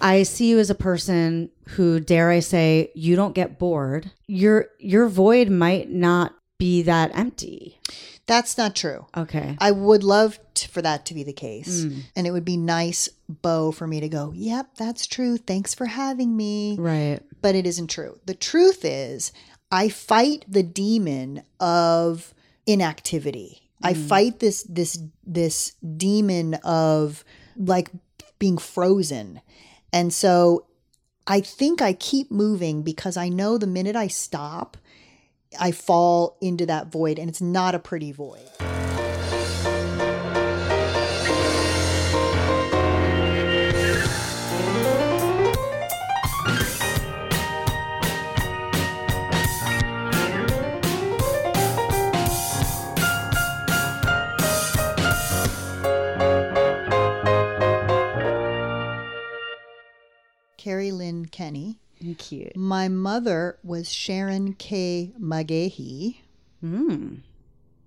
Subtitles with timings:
[0.00, 4.10] I see you as a person who, dare I say, you don't get bored.
[4.26, 7.78] Your your void might not be that empty.
[8.26, 9.06] That's not true.
[9.16, 9.56] Okay.
[9.60, 11.84] I would love t- for that to be the case.
[11.84, 12.02] Mm.
[12.16, 15.36] And it would be nice, Bo, for me to go, yep, that's true.
[15.36, 16.76] Thanks for having me.
[16.76, 17.20] Right.
[17.40, 18.18] But it isn't true.
[18.26, 19.32] The truth is,
[19.70, 22.34] I fight the demon of
[22.66, 23.62] inactivity.
[23.82, 24.08] I mm.
[24.08, 27.24] fight this this this demon of
[27.56, 27.90] like
[28.38, 29.40] being frozen.
[29.96, 30.66] And so
[31.26, 34.76] I think I keep moving because I know the minute I stop,
[35.58, 38.46] I fall into that void and it's not a pretty void.
[60.66, 61.78] Kerri Lynn Kenney.
[62.18, 62.56] Cute.
[62.56, 65.12] My mother was Sharon K.
[65.16, 66.16] McGaughey.
[66.62, 67.20] Mm.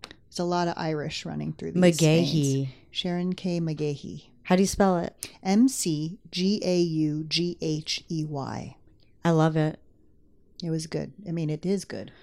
[0.02, 2.30] There's a lot of Irish running through these veins.
[2.30, 2.70] McGaughey.
[2.90, 3.60] Sharon K.
[3.60, 4.28] McGaughey.
[4.44, 5.30] How do you spell it?
[5.44, 8.78] M C G A U G H E Y.
[9.26, 9.78] I love it.
[10.64, 11.12] It was good.
[11.28, 12.14] I mean, it is good.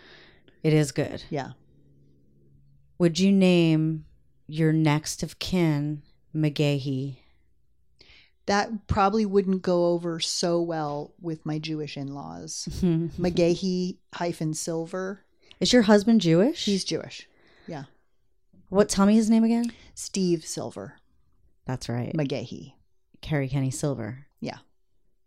[0.63, 1.25] It is good.
[1.29, 1.51] Yeah.
[2.99, 4.07] Would you name
[4.47, 6.01] your next of kin
[6.35, 7.19] McGaughey?
[8.47, 12.69] That probably wouldn't go over so well with my Jewish in laws.
[12.81, 15.21] McGaughey hyphen Silver.
[15.59, 16.65] Is your husband Jewish?
[16.65, 17.29] He's Jewish.
[17.67, 17.85] Yeah.
[18.69, 18.89] what?
[18.89, 19.73] Tell me his name again.
[19.95, 20.99] Steve Silver.
[21.67, 22.13] That's right.
[22.15, 22.75] McGaughey.
[23.23, 24.27] Kerri Kenney Silver.
[24.41, 24.59] Yeah.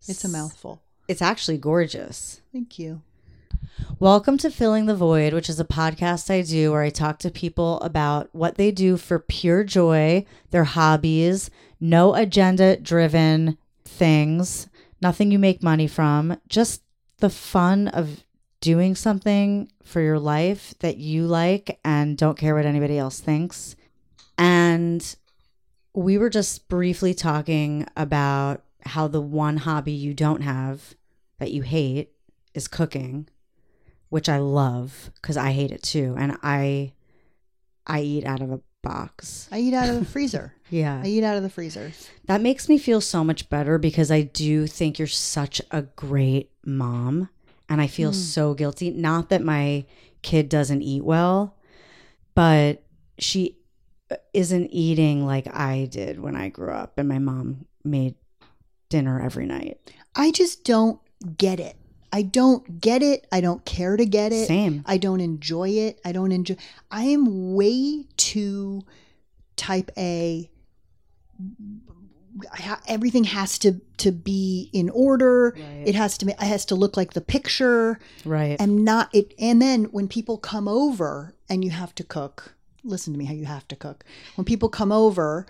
[0.08, 0.82] It's a mouthful.
[1.10, 2.42] It's actually gorgeous.
[2.54, 3.02] Thank you.
[4.00, 7.30] Welcome to Filling the Void, which is a podcast I do where I talk to
[7.30, 14.70] people about what they do for pure joy, their hobbies, no agenda driven things,
[15.02, 16.82] nothing you make money from, just
[17.18, 18.24] the fun of
[18.62, 23.76] doing something for your life that you like and don't care what anybody else thinks.
[24.38, 25.16] And
[25.94, 30.96] we were just briefly talking about how the one hobby you don't have
[31.40, 32.12] that you hate
[32.54, 33.28] is cooking
[34.10, 36.94] which I love because I hate it too, and I
[37.88, 39.48] I eat out of a box.
[39.52, 40.54] I eat out of the freezer.
[40.72, 41.92] Yeah, I eat out of the freezer.
[42.26, 46.52] that makes me feel so much better because I do think you're such a great
[46.64, 47.30] mom,
[47.68, 48.16] and I feel hmm.
[48.16, 48.92] so guilty.
[48.92, 49.86] Not that my
[50.22, 51.58] kid doesn't eat well,
[52.36, 52.84] but
[53.18, 53.58] she
[54.12, 58.14] uh, isn't eating like I did when I grew up, and my mom made
[58.90, 59.80] dinner every night.
[60.16, 61.00] I just don't
[61.36, 61.78] get it.
[62.12, 63.28] I don't get it.
[63.32, 64.48] I don't care to get it.
[64.48, 64.84] Same.
[64.86, 66.00] I don't enjoy it.
[66.04, 66.56] I don't enjoy.
[66.90, 68.84] I am way too
[69.56, 70.50] type A.
[72.88, 75.56] everything has to to be in order.
[75.86, 76.30] It has to.
[76.30, 78.00] It has to look like the picture.
[78.26, 78.60] Right.
[78.60, 79.34] And not it.
[79.38, 83.26] And then when people come over and you have to cook, listen to me.
[83.26, 84.04] How you have to cook.
[84.36, 85.46] When people come over,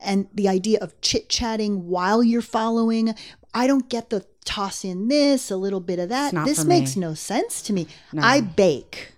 [0.00, 3.14] and the idea of chit chatting while you're following,
[3.54, 6.34] I don't get the toss in this, a little bit of that.
[6.44, 7.00] This makes me.
[7.00, 7.86] no sense to me.
[8.18, 9.12] I bake.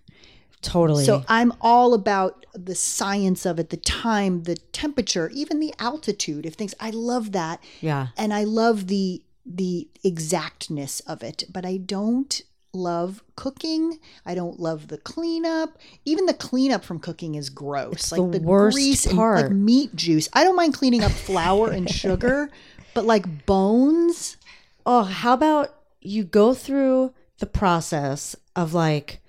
[0.62, 1.04] totally.
[1.04, 6.47] So I'm all about the science of it, the time, the temperature, even the altitude
[6.47, 6.74] of things.
[6.80, 7.62] I love that.
[7.80, 8.09] yeah.
[8.16, 12.42] And I love the the exactness of it, but I don't
[12.72, 13.98] love cooking.
[14.24, 15.78] I don't love the cleanup.
[16.04, 17.92] Even the cleanup from cooking is gross.
[17.92, 19.42] It's like the the, worst grease and part.
[19.42, 20.28] like meat juice.
[20.32, 22.50] I don't mind cleaning up flour and sugar,
[22.97, 24.39] but like bones,
[24.87, 29.21] Oh, how about you go through the process of like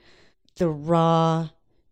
[0.56, 1.50] the raw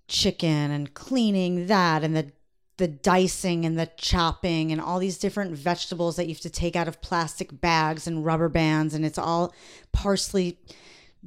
[0.07, 2.31] chicken and cleaning that and the
[2.77, 6.75] the dicing and the chopping and all these different vegetables that you have to take
[6.75, 9.53] out of plastic bags and rubber bands and it's all
[9.91, 10.57] parsley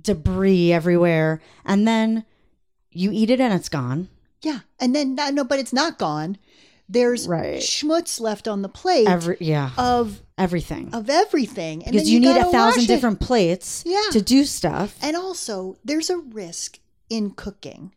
[0.00, 1.42] debris everywhere.
[1.64, 2.24] And then
[2.90, 4.08] you eat it and it's gone.
[4.42, 6.38] Yeah, and then no, no, but it's not gone
[6.88, 7.60] There's Right.
[7.60, 10.94] schmutz left on the plate Every yeah, of everything.
[10.94, 11.82] of everything.
[11.84, 14.00] And because then you, need a thousand different plates Yeah.
[14.12, 14.96] to do stuff.
[15.02, 16.78] And also, there's a risk
[17.10, 17.92] in cooking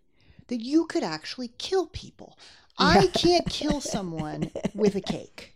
[0.48, 2.38] that you could actually kill people.
[2.78, 5.54] I can't kill someone with a cake.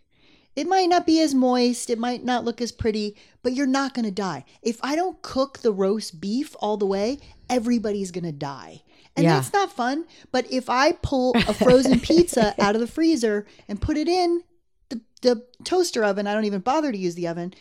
[0.54, 3.92] It might not be as moist, it might not look as pretty, but you're not
[3.92, 4.46] going to die.
[4.62, 7.18] If I don't cook the roast beef all the way,
[7.50, 8.82] everybody's going to die.
[9.16, 9.34] And Yeah.
[9.36, 10.04] that's not fun.
[10.30, 14.42] But if I pull a frozen pizza out of the freezer and put it in
[14.90, 17.54] the, the toaster oven, I don't even bother to use the oven,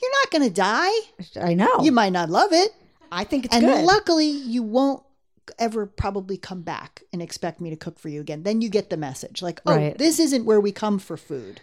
[0.00, 0.92] you're not going to die.
[1.40, 1.82] I know.
[1.82, 2.70] You might not love it.
[3.10, 3.84] I think it's And good.
[3.84, 5.02] luckily, you won't
[5.58, 8.44] ever probably come back and expect me to cook for you again.
[8.44, 9.98] Then you get the message like, oh, Right.
[9.98, 11.60] this isn't where we come for food.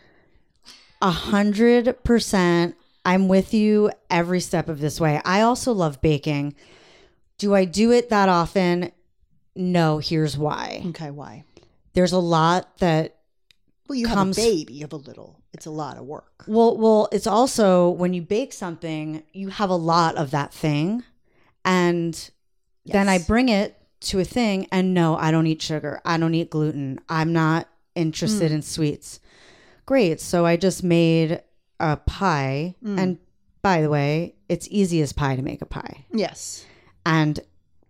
[1.02, 2.76] A hundred percent.
[3.04, 5.20] I'm with you every step of this way.
[5.26, 6.54] I also love baking.
[7.40, 8.92] Do I do it that often?
[9.56, 9.98] No.
[10.00, 10.84] Here's why.
[10.88, 11.44] Okay, why?
[11.94, 13.18] There's a lot that
[13.88, 15.42] Well, you Comes- have a baby, have a little.
[15.54, 16.46] It's a lot of work.
[16.48, 21.04] Well, well, it's also when you bake something, you have a lot of that thing,
[21.66, 22.32] and
[22.86, 26.00] then I bring it to a thing, and no, I don't eat sugar.
[26.06, 27.00] I don't eat gluten.
[27.10, 28.56] I'm not interested hmm.
[28.56, 29.20] in sweets.
[29.86, 30.22] Great.
[30.22, 31.42] So I just made
[31.80, 32.98] a pie, hmm.
[32.98, 33.18] and
[33.62, 36.66] by the way, it's easy as pie to make a pie, Yes.
[37.06, 37.40] and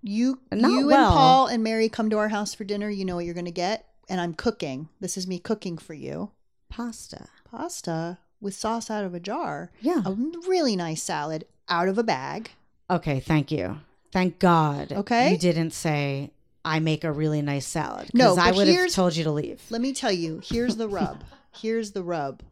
[0.01, 1.05] You, Not you well.
[1.05, 2.89] and Paul and Mary come to our house for dinner.
[2.89, 3.87] You know what you're going to get.
[4.09, 4.89] And I'm cooking.
[4.99, 6.31] This is me cooking for you.
[6.69, 7.27] pasta.
[7.49, 9.71] Pasta with sauce out of a jar.
[9.79, 10.01] Yeah.
[10.05, 10.11] A
[10.47, 12.51] really nice salad out of a bag.
[12.89, 13.19] Okay.
[13.19, 13.79] Thank you.
[14.11, 14.91] Thank God.
[14.91, 15.31] Okay.
[15.31, 16.31] You didn't say
[16.65, 18.09] I make a really nice salad.
[18.13, 19.61] No, I would have told you to leave.
[19.69, 21.23] Let me tell you, here's the rub.
[21.51, 22.43] here's the rub.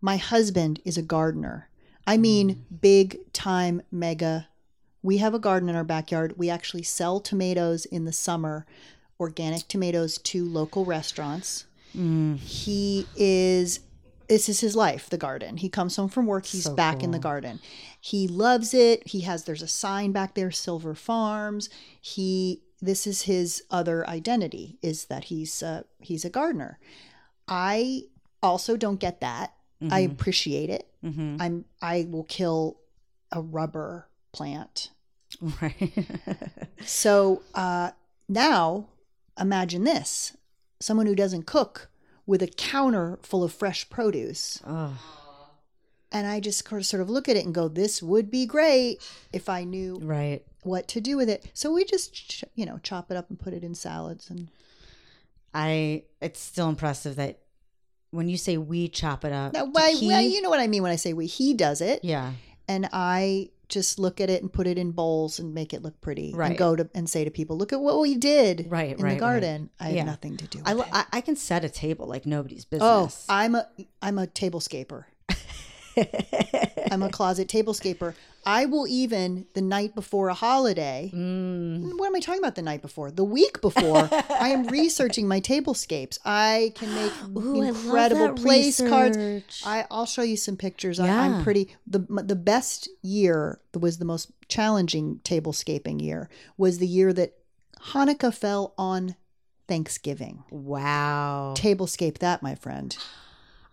[0.00, 1.68] My husband is a gardener.
[2.06, 2.20] I mm.
[2.20, 4.48] mean, big time mega.
[5.04, 6.34] We have a garden in our backyard.
[6.38, 8.64] We actually sell tomatoes in the summer,
[9.20, 11.66] organic tomatoes to local restaurants.
[12.36, 13.80] He is
[14.28, 15.58] this is his life, the garden.
[15.58, 17.60] He comes home from work, he's So back in the garden.
[18.00, 19.06] He loves it.
[19.06, 21.68] He has there's a sign back there, Silver Farms.
[22.00, 26.78] He this is his other identity is that he's uh, he's a gardener.
[27.46, 28.04] I
[28.42, 29.52] also don't get that.
[29.90, 30.88] I appreciate it.
[31.04, 31.36] Mm-hmm.
[31.40, 32.78] I'm I will kill
[33.30, 34.90] a rubber plant.
[35.60, 35.92] Right.
[36.86, 37.92] So uh,
[38.28, 38.88] now
[39.40, 40.36] imagine this:
[40.80, 41.88] someone who doesn't cook
[42.26, 44.60] with a counter full of fresh produce.
[44.66, 44.98] oh,
[46.12, 49.02] And I just sort of- look at it and go, this would be great
[49.32, 50.42] if I knew right.
[50.62, 51.46] what to do with it.
[51.54, 54.28] So we just, ch- you know, chop it up and put it in salads.
[54.30, 54.48] And
[55.52, 56.04] I.
[56.20, 57.40] It's still impressive that
[58.10, 59.54] when you say we chop it up.
[59.56, 61.26] he- well, you know what I mean when I say we.
[61.26, 62.32] He does it, yeah.
[62.68, 66.00] and I just look at it and put it in bowls and make it look
[66.00, 66.28] pretty.
[66.30, 66.56] And Right.
[66.56, 69.04] go to and say to people, look at what we did Right, in right, the
[69.04, 69.18] right.
[69.18, 69.70] garden.
[69.80, 70.04] I have Yeah.
[70.04, 70.86] nothing to do with I, it.
[70.92, 72.88] I I can set a table like nobody's business.
[72.90, 73.26] Oh, business.
[73.28, 73.68] I'm a
[74.02, 75.04] I'm a tablescaper.
[76.90, 78.14] I'm a closet tablescaper.
[78.46, 81.10] I will even the night before a holiday.
[81.14, 81.98] Mm.
[81.98, 82.56] What am I talking about?
[82.56, 86.18] The night before, the week before, I am researching my tablescapes.
[86.24, 87.12] I can make
[87.42, 89.16] Ooh, incredible place cards.
[89.16, 89.62] research.
[89.64, 91.00] I, I'll show you some pictures.
[91.00, 91.20] I, Yeah.
[91.20, 91.74] I'm pretty.
[91.86, 96.28] the The best year was the most challenging tablescaping year.
[96.58, 97.38] Was the year that
[97.92, 99.16] Hanukkah fell on
[99.68, 100.44] Thanksgiving.
[100.50, 101.54] wow.
[101.56, 102.94] Tablescape that, my friend.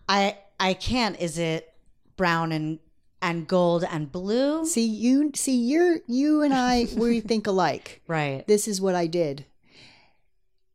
[0.08, 1.20] I I can't.
[1.20, 1.71] Is it
[2.16, 2.78] brown and
[3.20, 4.64] and gold and blue?
[4.66, 8.02] See you see you're you and I we think alike.
[8.06, 8.46] Right.
[8.46, 9.44] This is what I did.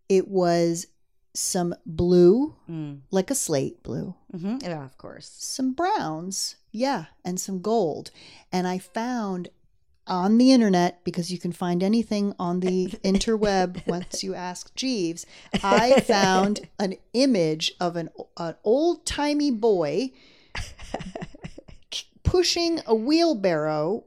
[0.09, 0.87] It was
[1.33, 3.01] some blue, Mm.
[3.11, 5.29] like a slate blue, hmm Yeah, of course.
[5.39, 8.09] some browns, yeah, and some gold.
[8.51, 9.49] And I found
[10.07, 15.25] on the internet because you can find anything on the interweb once you ask Jeeves.
[15.63, 20.11] I found an image of an an old timey boy
[22.31, 24.03] pushing a wheelbarrow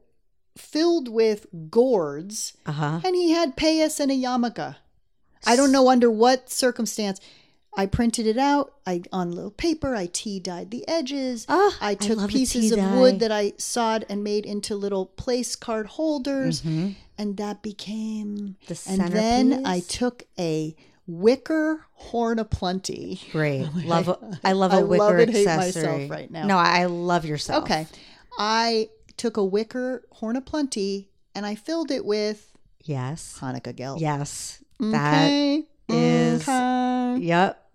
[0.57, 3.01] filled with gourds, Uh huh.
[3.05, 4.77] and he had payas and a yarmulke.
[5.47, 7.19] I don't know under what circumstance.
[7.77, 8.75] I printed it out.
[8.85, 9.95] I on little paper.
[9.95, 11.47] I tea dyed the edges.
[11.49, 15.07] Ah, I I took a pieces of wood that I sawed and made into little
[15.07, 16.97] place card holders, Mhm.
[17.17, 18.57] and that became.
[18.67, 20.75] The and then I took a
[21.07, 23.21] wicker horn of plenty.
[23.33, 23.67] Great.
[23.67, 24.09] I love.
[24.09, 25.83] A, I love a I wicker love hate accessory.
[25.85, 26.47] myself right now.
[26.47, 27.65] No, I love yourself.
[27.65, 27.87] Okay.
[28.39, 32.47] I took a wicker horn of plenty and I filled it with
[32.85, 33.39] Yes.
[33.41, 34.01] Hanukkah gelt.
[34.01, 34.63] Yes.
[34.79, 35.25] That.
[35.27, 35.65] Okay.
[35.89, 37.17] is- Okay.
[37.21, 37.67] Yep.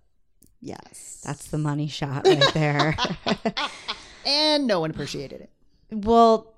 [0.62, 1.22] Yes.
[1.24, 2.98] That's the money shot right there.
[4.26, 5.50] and no one appreciated it.
[5.92, 6.54] well,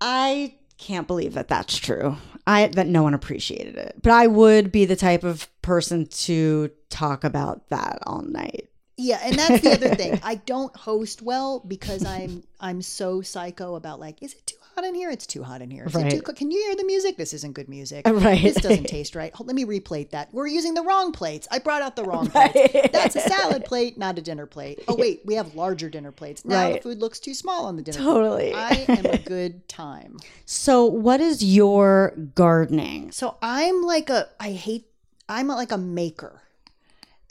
[0.00, 2.16] I can't believe that that's true.
[2.46, 3.96] I that no one appreciated it.
[4.02, 8.69] But I would be the type of person to talk about that all night.
[9.00, 10.20] Yeah, and that's the other thing.
[10.22, 14.84] I don't host well because I'm I'm so psycho about like, is it too hot
[14.84, 15.10] in here?
[15.10, 15.84] It's too hot in here.
[15.86, 16.24] Is it too Right.
[16.24, 17.16] co- Can you hear the music?
[17.16, 18.06] This isn't good music.
[18.20, 18.42] Right.
[18.42, 19.34] This doesn't taste right.
[19.34, 20.32] Hold, let me replate that.
[20.32, 21.48] We're using the wrong plates.
[21.50, 22.88] I brought out the wrong plates.
[22.92, 24.82] That's a salad plate, not a dinner plate.
[24.88, 26.44] Oh wait, we have larger dinner plates.
[26.44, 28.52] Now the food looks too small on the dinner Totally.
[28.52, 28.86] plate.
[28.88, 30.18] I am a good time.
[30.46, 33.12] So, what is your gardening?
[33.12, 34.86] So I'm like a I hate
[35.28, 36.42] I'm like a maker.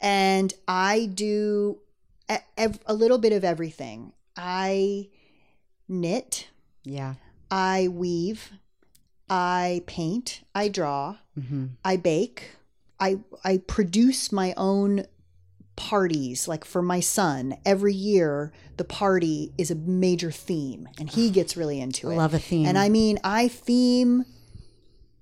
[0.00, 1.78] And I do
[2.28, 2.40] a,
[2.86, 4.12] a little bit of everything.
[4.36, 5.08] I
[5.88, 6.48] knit,
[6.84, 7.14] Yeah.
[7.50, 8.52] I weave,
[9.28, 11.66] I paint, I draw, Mm-hmm.
[11.84, 12.50] I bake.
[12.98, 15.06] I I produce my own
[15.76, 21.30] parties like for my son every year the party is a major theme and he
[21.30, 22.66] gets really into I it love a theme.
[22.66, 24.26] and I mean, I theme,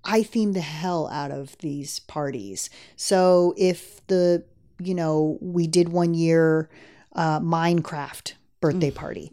[0.02, 2.68] I theme the hell out of these parties.
[2.96, 4.42] So if the,
[4.78, 6.68] you know, we did one year
[7.14, 9.32] uh, Minecraft birthday party,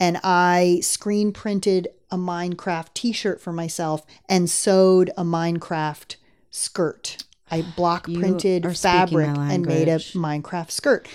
[0.00, 6.16] and I screen printed a Minecraft T-shirt for myself and sewed a Minecraft
[6.50, 7.24] skirt.
[7.50, 9.98] I block printed fabric and made a.
[9.98, 11.08] Minecraft skirt.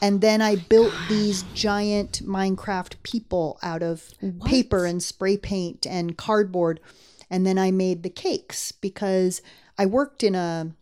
[0.00, 4.12] And then I built these giant Minecraft people out of
[4.44, 6.80] paper and spray paint and cardboard.
[7.28, 9.42] And then I made the cakes because
[9.76, 10.72] I worked in a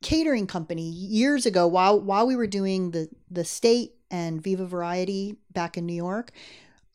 [0.00, 5.36] catering company years ago while while we were doing the the state and Viva Variety
[5.52, 6.32] back in New York.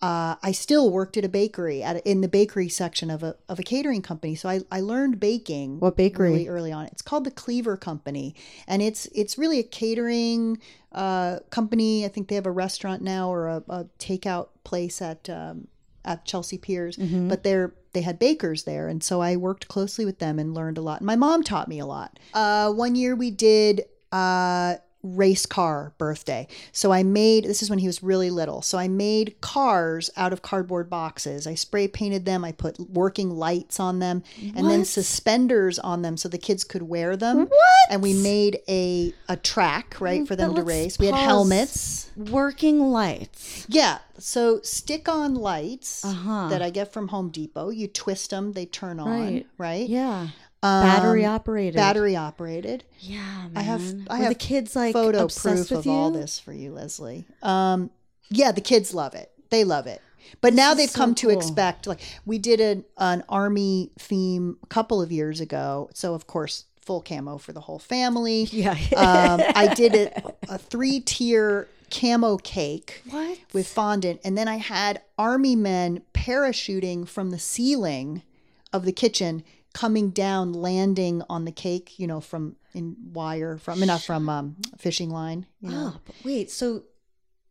[0.01, 3.57] Uh, I still worked at a bakery at in the bakery section of a of
[3.57, 4.35] a catering company.
[4.35, 5.79] So I, I learned baking.
[5.79, 6.31] What bakery?
[6.31, 6.87] Really early on.
[6.87, 8.35] It's called the Cleaver Company,
[8.67, 10.59] and it's it's really a catering
[10.91, 12.03] uh, company.
[12.03, 15.69] I think they have a restaurant now or a, a takeout place at um,
[16.03, 16.97] at Chelsea Piers.
[16.97, 17.29] Mm-hmm.
[17.29, 20.77] But they're they had bakers there, and so I worked closely with them and learned
[20.77, 21.01] a lot.
[21.01, 22.19] My mom taught me a lot.
[22.33, 23.85] Uh, one year we did.
[24.11, 26.47] Uh, race car birthday.
[26.71, 28.61] So I made this is when he was really little.
[28.61, 31.45] So I made cars out of cardboard boxes.
[31.45, 32.45] I spray painted them.
[32.45, 34.23] I put working lights on them
[34.55, 37.47] and then suspenders on them so the kids could wear them.
[37.47, 37.89] What?
[37.89, 40.97] And we made a a track, right, for them But to race.
[40.97, 42.09] We had helmets.
[42.15, 43.65] Working lights.
[43.67, 43.97] Yeah.
[44.19, 46.47] So stick on lights Uh-huh.
[46.49, 47.69] that I get from Home Depot.
[47.69, 49.47] You twist them, they turn on, Right.
[49.57, 49.89] right?
[49.89, 50.29] Yeah.
[50.63, 51.75] Um, Battery operated.
[51.75, 52.85] Battery operated.
[52.99, 53.51] Yeah, man.
[53.55, 55.91] I have I Were have the kids like photo obsessed proof with of you?
[55.91, 57.25] all this for you, Lesley.
[57.41, 57.89] Um,
[58.29, 59.29] yeah, the kids love it.
[59.49, 60.01] They love it.
[60.39, 64.67] But now they've so come to expect like we did an an army theme a
[64.67, 65.89] couple of years ago.
[65.93, 68.43] So of course, full camo for the whole family.
[68.51, 68.71] Yeah.
[68.95, 73.37] um, I did a, a three tier camo cake What?
[73.51, 78.23] with fondant, and then I had army men parachuting from the ceiling
[78.71, 79.43] of the kitchen,
[79.73, 81.97] coming down, landing on the cake.
[81.99, 85.45] You know, from in wire from not from um, fishing line.
[85.61, 86.49] You know, Oh, but wait.
[86.51, 86.83] So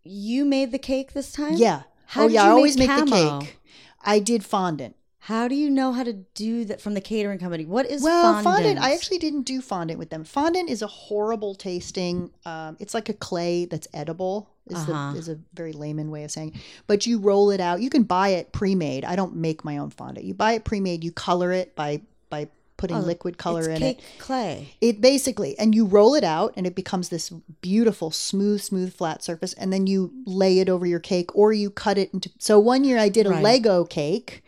[0.04, 1.54] you made the cake this time?
[1.54, 1.82] yeah.
[2.06, 3.10] How oh did yeah, you I always make make the
[3.40, 3.58] cake.
[4.04, 4.96] I did fondant.
[5.20, 7.64] How do you know how to do that from the catering company?
[7.64, 8.44] What is Well, fondant?
[8.56, 8.80] fondant.
[8.80, 10.24] I actually didn't do fondant with them.
[10.24, 12.32] Fondant is a horrible tasting.
[12.44, 14.50] Um, it's like a clay that's edible.
[14.66, 15.12] Is, Uh-huh.
[15.12, 16.54] the, is a very layman way of saying.
[16.56, 16.60] It.
[16.88, 17.80] But you roll it out.
[17.80, 19.04] You can buy it pre-made.
[19.04, 20.26] I don't make my own fondant.
[20.26, 21.04] You buy it pre-made.
[21.04, 22.48] You color it by by
[22.78, 24.18] putting liquid color Oh, it's in cake it.
[24.18, 24.74] clay.
[24.80, 29.22] It basically, and you roll it out, and it becomes this beautiful, smooth, smooth, flat
[29.22, 29.52] surface.
[29.52, 32.28] And then you lay it over your cake, or you cut it into.
[32.38, 33.42] So one year I did a Right.
[33.44, 34.42] Lego cake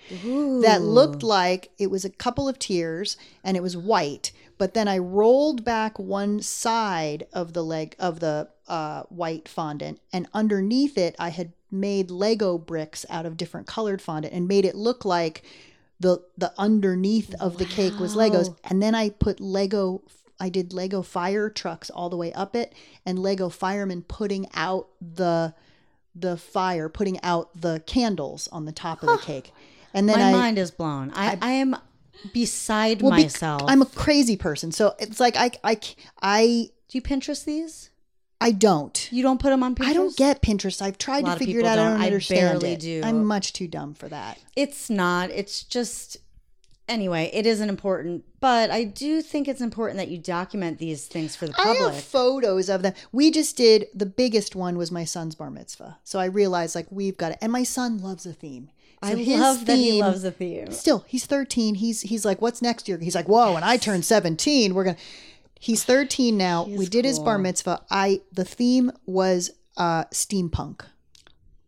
[0.64, 4.86] that looked like it was a couple of tiers and it was white but then
[4.86, 10.96] i rolled back one side of the leg of the uh, white fondant and underneath
[10.98, 15.04] it i had made lego bricks out of different colored fondant and made it look
[15.04, 15.42] like
[16.04, 20.02] the the underneath of the cake was legos and then i put lego
[20.38, 22.75] i did lego fire trucks all the way up it
[23.06, 25.54] and lego firemen putting out the
[26.14, 29.52] the fire putting out the candles on the top of the cake
[29.94, 31.12] and then My I, mind is blown.
[31.14, 31.76] I, I, am
[32.32, 33.62] beside well, bec- myself.
[33.66, 35.78] I'm a crazy person, so it's like I I
[36.20, 36.70] I.
[36.88, 37.90] do you Pinterest these?
[38.44, 39.08] I don't.
[39.10, 39.86] You don't put them on Pinterest?
[39.88, 40.82] I don't get Pinterest.
[40.82, 41.78] I've tried to figure it out.
[41.78, 41.92] I don't.
[41.92, 42.80] don't I understand barely it.
[42.80, 43.00] do.
[43.02, 44.38] I'm much too dumb for that.
[44.54, 45.30] It's not.
[45.30, 46.18] It's just.
[46.86, 51.34] Anyway, it isn't important, but I do think it's important that you document these things
[51.34, 51.80] for the public.
[51.80, 52.92] I have photos of them.
[53.10, 56.86] We just did the biggest one was my son's bar mitzvah, so I realized like
[56.90, 57.38] we've got it.
[57.40, 58.68] And my son loves a theme.
[59.02, 60.70] So I love that he theme- loves a theme.
[60.72, 61.76] Still, he's 13.
[61.76, 62.98] He's he's like, what's next year?
[62.98, 63.54] He's like, whoa!
[63.54, 64.96] When I turn 17, we're gonna.
[65.64, 66.64] He's 13 now.
[66.64, 67.80] we did his bar mitzvah.
[67.90, 70.83] I the theme was uh steampunk.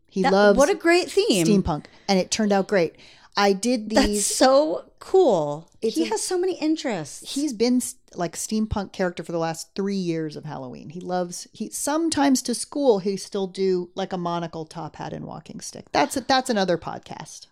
[0.06, 1.46] He That- loves what a great theme.
[1.46, 2.94] steampunk and it turned out great
[3.38, 3.96] I did these.
[3.98, 5.70] That's so cool.
[5.82, 7.34] He a- has so many interests.
[7.34, 7.82] He's been
[8.14, 10.88] like steampunk character for the last three years of Halloween.
[10.90, 11.46] He loves.
[11.52, 15.84] He sometimes to school he still do like a monocle, top hat, and walking stick.
[15.92, 17.46] That's a, that's another podcast.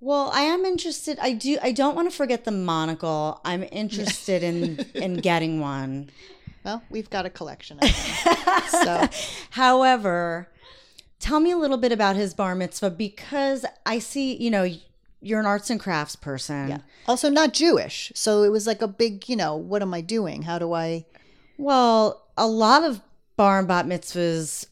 [0.00, 1.18] Well, I am interested.
[1.20, 1.58] I do.
[1.62, 3.40] I don't want to forget the monocle.
[3.44, 6.10] I'm interested in in getting one.
[6.64, 8.62] Well, we've got a collection of them.
[8.68, 9.08] so
[9.50, 10.48] However,
[11.18, 14.36] tell me a little bit about his bar mitzvah because I see.
[14.36, 14.68] You know,
[15.20, 16.68] you're an arts and crafts person.
[16.68, 16.78] yeah.
[17.08, 18.12] Also not Jewish.
[18.14, 20.42] So it was like a big, you know, what am I doing?
[20.42, 21.06] How do I?
[21.56, 23.00] Well, a lot of
[23.36, 24.66] bar and bat mitzvahs,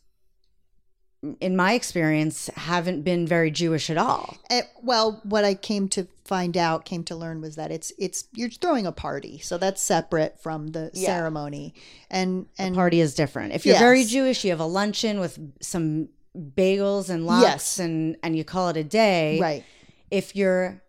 [1.40, 4.36] in my experience, haven't been very Jewish at all.
[4.50, 8.24] Eh, well, what I came to find out, came to learn was that it's it's
[8.32, 11.06] you're throwing a party, so that's separate from the Yeah.
[11.06, 11.74] ceremony.
[12.10, 13.54] And and the Party is different.
[13.54, 17.78] If you're very Jewish, you have a luncheon with some bagels and lox, Yes.
[17.78, 19.38] and and you call it a day.
[19.40, 19.64] right,
[20.10, 20.82] If you're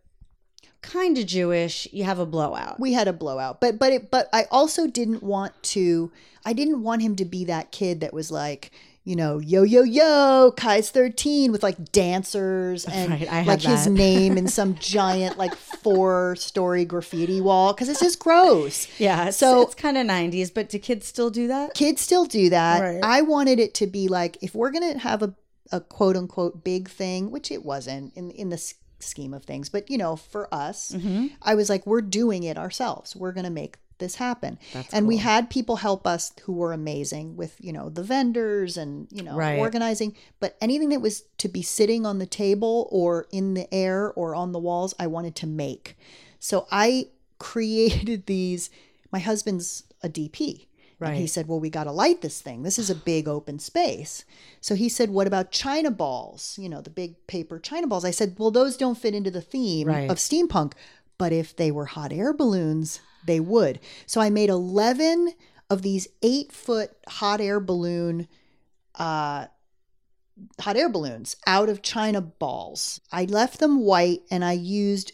[0.82, 2.80] kind of Jewish, you have a blowout.
[2.80, 6.12] we had a blowout, but but it but I also didn't want to.
[6.46, 8.72] I didn't want him to be that kid that was like.
[9.08, 14.38] You know, yo yo yo, Kai's thirteen with like dancers and Right, like his name
[14.38, 18.86] in some giant like four story graffiti wall because it's just gross.
[19.00, 21.74] yeah, it's, So- it's kind of 90s, but do kids still do that?
[21.74, 22.82] kids still do that.
[22.82, 23.00] Right.
[23.02, 25.34] I wanted it to be like if we're gonna have a,
[25.72, 28.62] a quote unquote big thing, which it wasn't in in the
[29.00, 31.28] scheme of things, but you know, for us, Mm-hmm.
[31.42, 33.16] I was like, we're doing it ourselves.
[33.16, 34.58] We're gonna make this happen.
[34.92, 39.08] and we had people help us who were amazing with you know the vendors and
[39.12, 39.60] you know Right.
[39.60, 40.16] organizing.
[40.40, 44.36] But anything that was to be sitting on the table or in the air or
[44.36, 45.98] on the walls, I wanted to make.
[46.40, 47.08] So I
[47.40, 48.70] created these.
[49.12, 50.66] My husband's a DP.
[51.00, 52.64] And he said, Well, we got to light this thing.
[52.64, 54.26] This is a big open space.
[54.62, 56.58] So he said, What about China balls?
[56.60, 58.04] You know, the big paper China balls.
[58.04, 60.10] I said, Well, those don't fit into the theme Right.
[60.10, 60.74] of steampunk.
[61.20, 63.80] But if they were hot air balloons, they would.
[64.06, 65.34] So I made 11
[65.70, 68.28] of these eight foot hot air balloon,
[68.96, 69.48] uh,
[70.60, 73.02] hot air balloons out of China balls.
[73.12, 75.12] I left them white and I used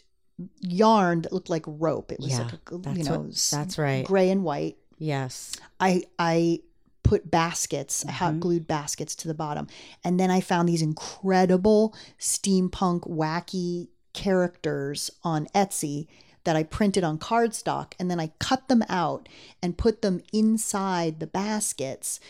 [0.60, 2.12] yarn that looked like rope.
[2.12, 4.04] It was Yeah, like a, you know, what- that's right.
[4.06, 4.76] gray and white.
[4.98, 5.52] Yes.
[5.80, 6.60] I I
[7.02, 8.16] put baskets, I Mm-hmm.
[8.16, 9.66] hot glued baskets to the bottom,
[10.02, 16.06] and then I found these incredible steampunk wacky characters on Etsy
[16.44, 19.28] that I printed on cardstock, and then I cut them out
[19.62, 22.20] and put them inside the baskets.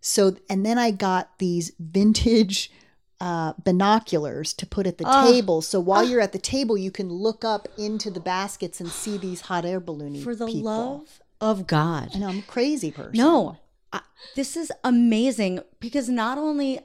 [0.00, 2.70] So, and then I got these vintage
[3.20, 5.60] uh, binoculars to put at the table.
[5.60, 9.18] So while you're at the table, you can look up into the baskets and see
[9.18, 10.62] these hot air balloony For the people.
[10.62, 12.10] love of God.
[12.14, 13.14] And I'm a crazy person.
[13.14, 13.58] No,
[13.92, 14.00] I,
[14.36, 16.80] this is amazing because not only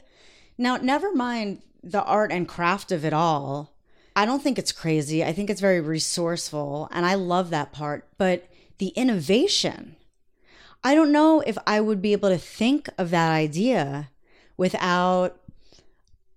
[0.58, 3.73] now, never mind the art and craft of it all.
[4.16, 5.24] I don't think it's crazy.
[5.24, 8.08] I think it's very resourceful, and I love that part.
[8.18, 8.48] But
[8.78, 9.96] the innovation,
[10.84, 14.10] I don't know if I would be able to think of that idea
[14.58, 15.40] without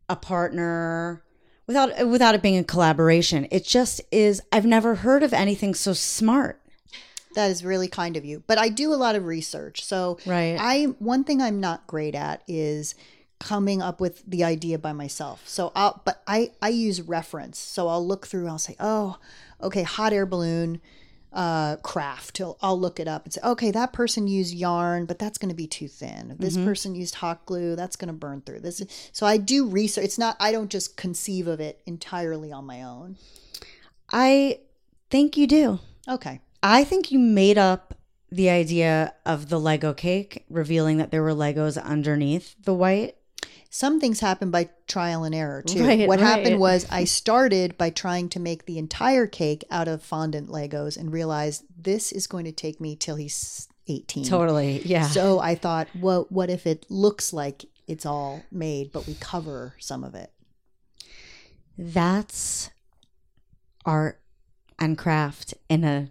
[0.09, 1.23] a partner
[1.67, 5.93] without without it being a collaboration it just is i've never heard of anything so
[5.93, 6.61] smart
[7.35, 8.43] That is really kind of you.
[8.47, 9.85] But I do a lot of research.
[9.85, 10.57] So Right.
[10.59, 12.95] I one thing I'm not great at is
[13.39, 15.47] coming up with the idea by myself.
[15.47, 17.59] So I'll but I I use reference.
[17.59, 19.19] So I'll look through I'll say, "Oh,
[19.63, 20.81] okay, hot air balloon
[21.33, 22.41] uh craft.
[22.41, 25.51] I'll, I'll look it up and say, "Okay, that person used yarn, but that's going
[25.51, 26.37] to be too thin.
[26.39, 30.05] This person used hot glue, that's going to burn through." This so I do research.
[30.05, 33.17] It's not I don't just conceive of it entirely on my own.
[34.11, 34.61] i
[35.11, 36.41] think you do Okay.
[36.63, 37.95] I think you made up
[38.31, 43.17] the idea of the Lego cake, revealing that there were Legos underneath the white.
[43.71, 45.85] Some things happen by trial and error too.
[45.85, 46.27] Right, what right.
[46.27, 50.97] happened was I started by trying to make the entire cake out of fondant Legos
[50.97, 54.25] and realized this is going to take me till he's 18.
[54.25, 54.83] Totally.
[54.85, 55.07] Yeah.
[55.07, 59.75] So I thought, well, what if it looks like it's all made, but we cover
[59.79, 60.31] some of it?
[61.79, 62.71] That's
[63.85, 64.21] art
[64.79, 66.09] and craft in a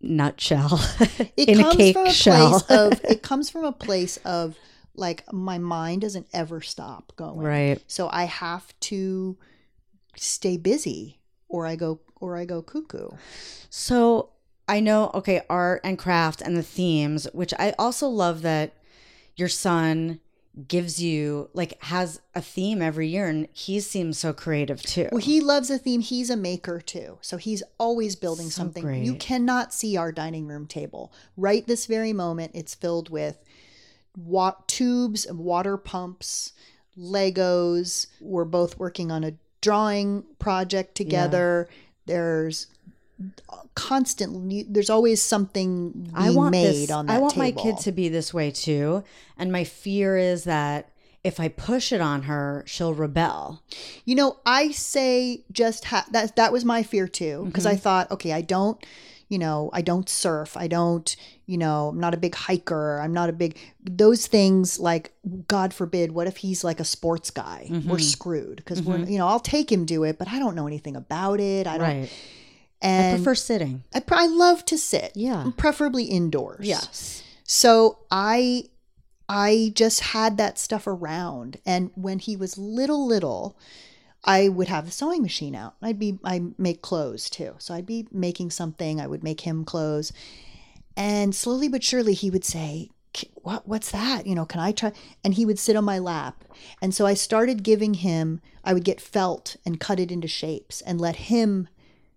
[0.00, 0.80] nutshell.
[1.36, 2.60] It in comes a cake from a shell.
[2.60, 4.56] place of it comes from a place of
[4.94, 7.38] like my mind doesn't ever stop going.
[7.38, 7.82] right.
[7.86, 9.36] So I have to
[10.16, 13.08] stay busy or I go or I go cuckoo.
[13.70, 14.30] So
[14.68, 18.74] I know, okay, art and craft and the themes, which I also love that
[19.36, 20.20] your son
[20.68, 25.08] gives you, like, has a theme every year, and he seems so creative too.
[25.10, 26.00] Well, he loves a theme.
[26.00, 27.18] He's a maker too.
[27.20, 28.84] So he's always building So something.
[28.84, 29.02] great.
[29.02, 31.12] You cannot see our dining room table.
[31.36, 33.43] Right this very moment, it's filled with
[34.16, 36.52] wa- tubes and water pumps,
[36.98, 38.06] Legos.
[38.20, 41.68] We're both working on a drawing project together.
[42.06, 42.66] There's
[43.74, 47.44] constantly there's always something I want made this, on that I want table.
[47.44, 49.04] my kid to be this way too.
[49.38, 50.90] And my fear is that
[51.22, 53.62] if I push it on her, she'll rebel.
[54.04, 57.80] You know, I say just ha- that that was my fear too because I mm-hmm.
[57.80, 58.84] thought, okay, I don't,
[59.28, 63.12] you know, I don't surf, I don't, you know, I'm not a big hiker, I'm
[63.12, 65.12] not a big those things like
[65.48, 67.66] God forbid, what if he's like a sports guy?
[67.70, 67.98] We're mm-hmm.
[67.98, 69.10] screwed because we're, mm-hmm.
[69.12, 71.66] you know, I'll take him do it, but I don't know anything about it.
[71.66, 72.00] I don't.
[72.00, 72.10] Right.
[72.82, 73.82] I prefer sitting.
[73.94, 75.50] I, pr- I love to sit, Yeah.
[75.56, 76.66] preferably indoors.
[76.66, 77.22] Yes.
[77.44, 78.64] So I
[79.28, 83.56] I just had that stuff around and when he was little little
[84.24, 85.74] I would have the sewing machine out.
[85.82, 87.54] I'd be I make clothes too.
[87.58, 90.12] So I'd be making something, I would make him clothes.
[90.96, 92.90] And slowly but surely he would say,
[93.42, 94.26] "What what's that?
[94.26, 96.44] You know, can I try?" And he would sit on my lap.
[96.80, 100.80] And so I started giving him I would get felt and cut it into shapes
[100.80, 101.68] and let him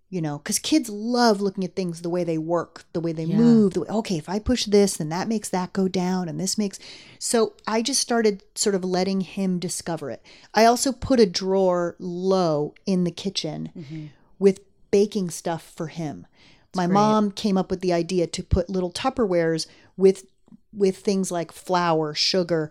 [0.09, 3.25] you know because kids love looking at things the way they work the way they
[3.25, 6.39] move the way okay if i push this then that makes that go down and
[6.39, 6.79] this makes
[7.19, 10.23] so i just started sort of letting him discover it.
[10.53, 14.05] I also put a drawer low in the kitchen mm-hmm.
[14.39, 16.25] with baking stuff for him.
[16.75, 20.25] My mom came up with the idea to put little tupperwares with
[20.71, 22.69] with things like flour sugar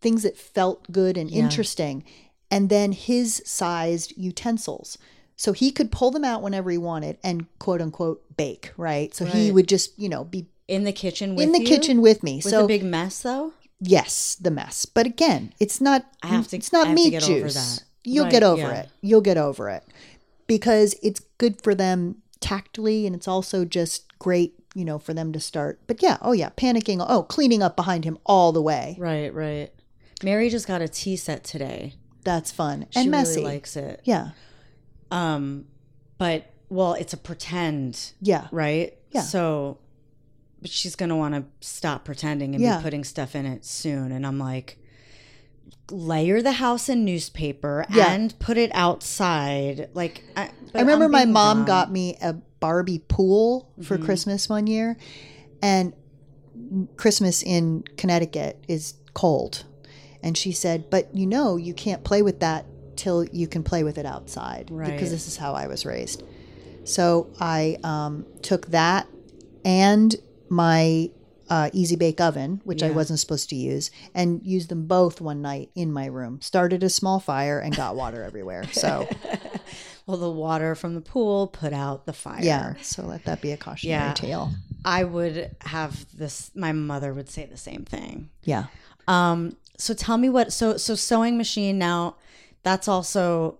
[0.00, 2.04] things that felt good and interesting
[2.50, 4.98] and then his sized utensils
[5.42, 9.24] so he could pull them out whenever he wanted and quote unquote bake right so
[9.24, 11.44] he would just you know be In the kitchen with me.
[11.44, 11.66] in the you?
[11.66, 13.52] kitchen with me With so a big mess though?
[13.80, 17.02] yes the mess but again it's not I have to- it's not I have to
[17.04, 17.84] meat get juice over that.
[18.04, 18.80] you'll Right, get over yeah.
[18.80, 19.84] it you'll get over it
[20.46, 25.32] because it's good for them tactily and it's also just great you know for them
[25.32, 28.94] to start but yeah oh yeah panicking oh cleaning up behind him all the way
[28.98, 29.70] Right, right.
[30.22, 31.94] Mary just got a tea set today.
[32.24, 34.00] that's fun She and messy really likes it.
[34.04, 34.30] yeah
[35.10, 35.66] Um,
[36.18, 38.96] but well, it's a pretend, yeah right?
[39.10, 39.22] Yeah.
[39.22, 39.78] So,
[40.62, 42.76] but she's gonna want to stop pretending and Yeah.
[42.78, 44.12] be putting stuff in it soon.
[44.12, 44.78] And I'm like,
[45.90, 48.12] layer the house in newspaper Yeah.
[48.12, 49.88] and put it outside.
[49.94, 51.66] Like, I, I remember my mom dumb.
[51.66, 54.04] got me a Barbie pool for Mm-hmm.
[54.04, 54.96] Christmas one year,
[55.62, 55.92] and
[56.96, 59.64] Christmas in Connecticut is cold,
[60.22, 62.66] and she said, "But you know, you can't play with that
[63.00, 64.92] till you can play with it outside Right.
[64.92, 66.22] because this is how I was raised."
[66.84, 69.06] So I um, took that
[69.64, 70.14] and
[70.48, 71.10] my
[71.48, 75.42] uh, Easy Bake Oven, which I wasn't supposed to use, and used them both one
[75.42, 76.40] night in my room.
[76.40, 78.64] Started a small fire and got water everywhere.
[78.72, 79.08] So.
[80.06, 82.42] Well, the water from the pool put out the fire.
[82.42, 82.74] Yeah.
[82.82, 84.12] So let that be a cautionary Yeah.
[84.14, 84.50] tale.
[84.84, 86.50] I would have this.
[86.56, 88.28] My mother would say the same thing.
[88.42, 88.64] Yeah.
[89.06, 92.16] Um, so tell me what so so sewing machine now
[92.62, 93.58] that's also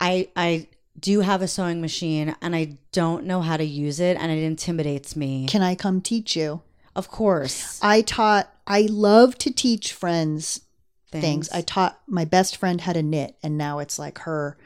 [0.00, 4.16] I I do have a sewing machine and I don't know how to use it
[4.16, 5.46] and it intimidates me.
[5.46, 6.62] Can I come teach you?
[6.94, 7.78] Of course.
[7.82, 10.62] I taught, I love to teach friends
[11.10, 11.22] things.
[11.22, 11.50] Things.
[11.52, 14.56] I taught, my best friend how to knit and now it's like her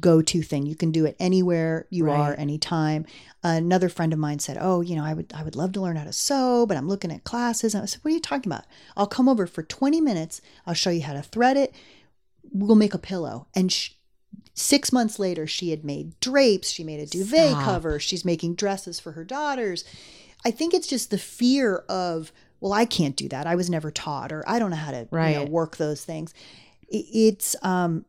[0.00, 0.64] go to thing.
[0.64, 3.04] You can do it anywhere you are, anytime.
[3.42, 5.96] Another friend of mine said, Oh, you know, I would, I would love to learn
[5.96, 7.74] how to sew, but I'm looking at classes.
[7.74, 8.64] And I said, What are you talking about?
[8.96, 10.40] I'll come over for 20 minutes.
[10.66, 11.74] I'll show you how to thread it.
[12.52, 13.46] We'll make a pillow.
[13.54, 13.90] And sh-
[14.54, 16.70] six months later, she had made drapes.
[16.70, 17.64] She made a duvet Stop.
[17.64, 17.98] cover.
[17.98, 19.84] She's making dresses for her daughters.
[20.44, 23.46] I think it's just the fear of, well, I can't do that.
[23.46, 26.34] I was never taught, or I don't know how to you know, work those things.
[26.88, 28.04] It's um,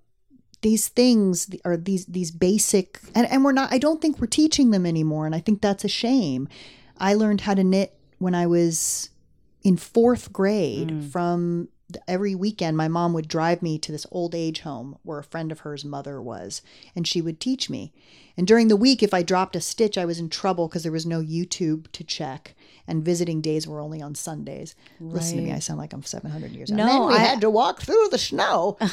[0.61, 3.71] these things are these these basic, and, and we're not.
[3.71, 6.47] I don't think we're teaching them anymore, and I think that's a shame.
[6.97, 9.09] I learned how to knit when I was
[9.63, 11.67] in fourth grade from
[12.07, 15.51] every weekend my mom would drive me to this old age home where a friend
[15.51, 16.61] of hers mother was
[16.95, 17.91] and she would teach me
[18.37, 20.91] and during the week if i dropped a stitch i was in trouble because there
[20.91, 22.55] was no youtube to check
[22.87, 26.51] and visiting days were only on sundays listen to me i sound like i'm 700
[26.51, 28.77] years old No, then we I- had to walk through the snow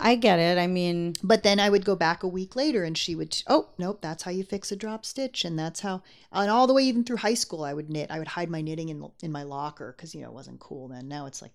[0.00, 0.58] I get it.
[0.58, 3.68] I mean, but then I would go back a week later and she would, oh,
[3.78, 5.44] nope, that's how you fix a drop stitch.
[5.44, 8.10] And that's how, and all the way even through high school, I would knit.
[8.10, 10.88] I would hide my knitting in, in my locker because, you know, it wasn't cool
[10.88, 11.08] then.
[11.08, 11.52] Now it's like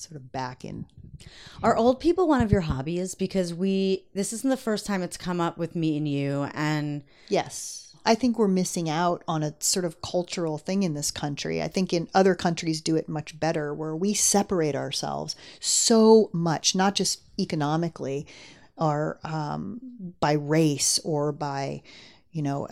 [0.00, 0.86] sort of back in.
[1.62, 5.16] are old people one of your hobbies because we this isn't the first time it's
[5.16, 7.82] come up with me and you and Yes.
[8.06, 11.60] I think we're missing out on a sort of cultural thing in this country.
[11.60, 16.76] I think in other countries do it much better where we separate ourselves so much,
[16.76, 18.24] not just economically
[18.76, 19.80] or um,
[20.20, 21.82] by race or by,
[22.30, 22.68] you know,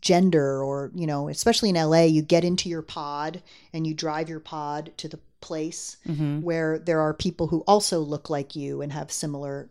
[0.00, 4.28] gender or, you know, especially in LA, you get into your pod and you drive
[4.28, 6.40] your pod to the place mm-hmm.
[6.42, 9.68] where there are people who also look like you and have similar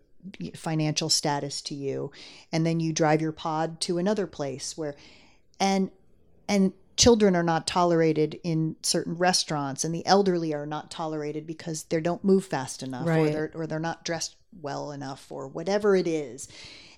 [0.56, 2.12] financial status to you
[2.52, 4.96] and then you drive your pod to another place where
[5.60, 5.90] and
[6.48, 11.84] and children are not tolerated in certain restaurants and the elderly are not tolerated because
[11.84, 13.32] they don't move fast enough or Right.
[13.32, 16.50] they're or they're not dressed well enough or whatever it is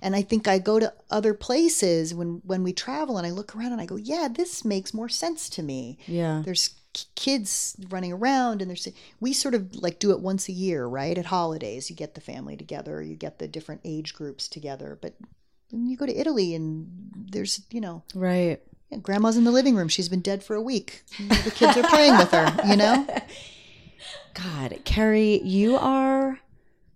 [0.01, 3.55] and i think i go to other places when when we travel and i look
[3.55, 6.41] around and i go yeah this makes more sense to me Yeah.
[6.43, 6.71] there's
[7.15, 8.88] kids running around and there's
[9.19, 12.21] we sort of like do it once a year right at holidays you get the
[12.21, 15.13] family together you get the different age groups together but
[15.71, 16.88] then you go to italy and
[17.32, 18.62] there's you know Right.
[18.89, 21.88] yeah, grandma's in the living room she's been dead for a week the kids are
[21.88, 23.08] playing with her you know
[24.34, 26.39] God, Kerri, you are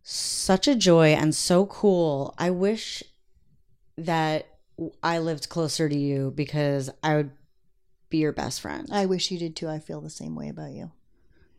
[0.04, 2.34] such a joy and so cool.
[2.38, 3.04] I wish
[3.98, 4.48] that
[5.04, 7.32] I lived closer to you because I would
[8.16, 8.88] be your best friend.
[8.92, 10.92] i wish you did too i feel the same way about you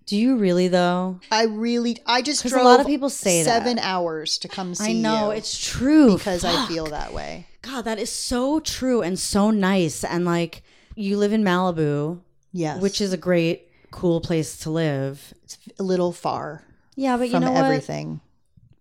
[0.07, 1.21] Do you really though?
[1.31, 3.51] i really i just 'Cause a lot of people say that.
[3.59, 7.47] seven hours to come see I know you it's true because i feel that way
[7.63, 10.05] God, that is so true and so nice.
[10.05, 10.63] And like,
[10.95, 12.21] you live in Malibu,
[12.53, 15.35] yes which is a great, cool place to live.
[15.43, 16.63] it's a little far
[16.95, 17.65] Yeah, but you know what?
[17.65, 18.21] everything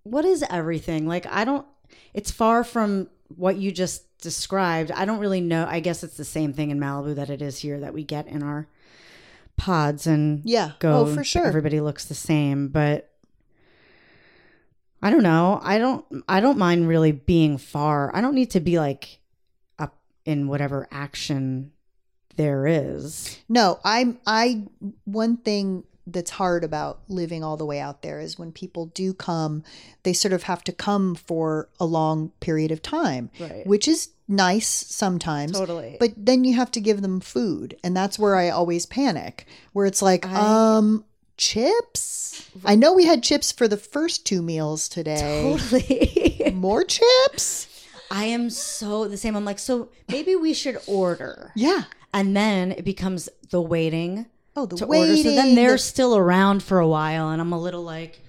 [0.03, 1.07] what is everything?
[1.07, 1.65] Like, I don't,
[2.13, 4.91] it's far from what you just described.
[4.91, 5.65] I don't really know.
[5.69, 8.27] I guess it's the same thing in Malibu that it is here that we get
[8.27, 8.67] in our
[9.57, 10.71] pods and Yeah.
[10.79, 11.01] go.
[11.01, 11.45] Oh, for sure.
[11.45, 13.09] Everybody looks the same, but
[15.01, 15.59] I don't know.
[15.63, 18.15] I don't, I don't mind really being far.
[18.15, 19.19] I don't need to be like
[19.77, 21.71] up in whatever action
[22.37, 23.37] there is.
[23.47, 24.63] No, I'm I
[25.05, 29.13] one thing that's hard about living all the way out there is when people do
[29.13, 29.63] come,
[30.03, 33.65] they sort of have to come for a long period of time, Right.
[33.65, 35.53] which is nice sometimes.
[35.53, 35.97] Totally.
[35.99, 39.85] But then you have to give them food, and that's where I always panic, where
[39.87, 41.05] it's like, I- um
[41.37, 42.49] chips?
[42.63, 45.41] I know we had chips for the first two meals today.
[45.57, 46.51] Totally.
[46.53, 47.67] More chips?
[48.11, 49.35] I am so the same.
[49.35, 51.51] I'm like, so maybe we should order.
[51.55, 51.83] Yeah.
[52.13, 55.09] And then it becomes the waiting Oh, the to waiting.
[55.17, 55.23] order.
[55.23, 58.21] So then they're the- still around for a while, and I'm a little like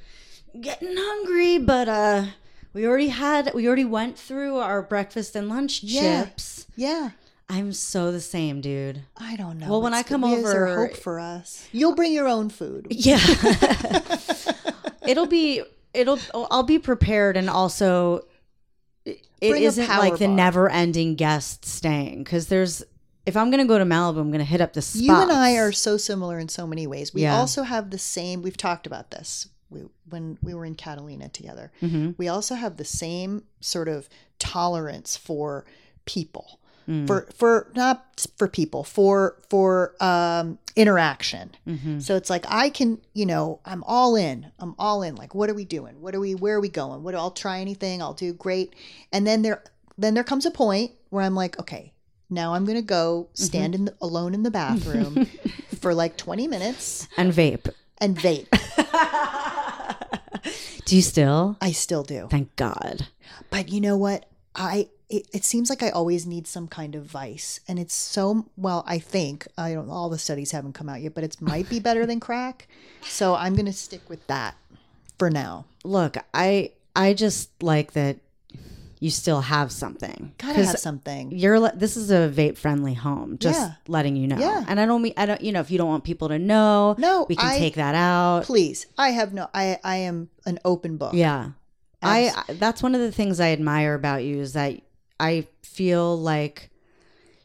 [0.61, 2.25] getting hungry, but uh,
[2.73, 6.25] we already had we already went through our breakfast and lunch Yeah.
[6.25, 6.67] chips.
[6.77, 7.11] yeah.
[7.49, 9.03] I'm so the same, dude.
[9.17, 9.69] I don't know.
[9.71, 11.69] Well, when I come over- hope for us.
[11.73, 12.89] You'll bring your own food.
[12.91, 13.21] Yeah,
[15.07, 15.62] it'll be
[15.95, 18.25] it'll I'll be prepared, and also
[19.05, 19.19] it
[19.87, 22.83] power like the never-ending guest staying because there's.
[23.27, 25.03] If I'm gonna go to Malibu, I'm gonna hit up the spots.
[25.03, 27.12] You and I are so similar in so many ways.
[27.12, 27.37] We Yeah.
[27.37, 28.41] also have the same.
[28.43, 31.73] We've talked about this we, when we were in Catalina together.
[31.83, 32.12] Mm-hmm.
[32.19, 34.09] We also have the same sort of
[34.39, 35.65] tolerance for
[36.05, 37.05] people, Mm.
[37.09, 41.51] for for not for people, for for um, interaction.
[41.67, 41.99] Mm-hmm.
[41.99, 44.53] So it's like I can, you know, I'm all in.
[44.61, 45.17] I'm all in.
[45.17, 46.01] Like, what are we doing?
[46.01, 46.37] What are we?
[46.37, 47.03] Where are we going?
[47.03, 47.17] What?
[47.17, 48.01] I'll try anything.
[48.01, 48.73] I'll do great.
[49.12, 49.65] And then there,
[49.99, 51.93] then there comes a point where I'm like, okay,
[52.31, 53.81] now I'm gonna go stand mm-hmm.
[53.81, 55.27] in the, alone in the bathroom
[55.81, 57.71] for like 20 minutes and vape.
[57.99, 58.49] and vape.
[60.85, 61.57] Do you still?
[61.61, 62.29] I still do.
[62.31, 63.09] Thank God.
[63.51, 64.27] But you know what?
[64.55, 68.47] I it, it seems like I always need some kind of vice, and it's so
[68.57, 68.85] well.
[68.87, 69.91] I think I don't.
[69.91, 72.69] All the studies haven't come out yet, but it might be better than crack.
[73.03, 74.57] So I'm gonna stick with that
[75.19, 75.67] for now.
[75.85, 78.19] Look, I I just like that
[78.99, 80.33] you still have something.
[80.39, 81.31] Gotta have something.
[81.31, 83.37] You're le- this is a vape friendly home.
[83.39, 83.73] Just Yeah.
[83.89, 84.39] letting you know.
[84.39, 84.65] Yeah.
[84.67, 86.95] And I don't mean I don't you know if you don't want people to know.
[86.99, 88.45] No, we can I- take that out.
[88.45, 89.49] Please, I have no.
[89.55, 91.13] I I am an open book.
[91.15, 91.51] Yeah.
[92.03, 94.81] I, I that's one of the things I admire about you is that
[95.19, 96.71] I feel like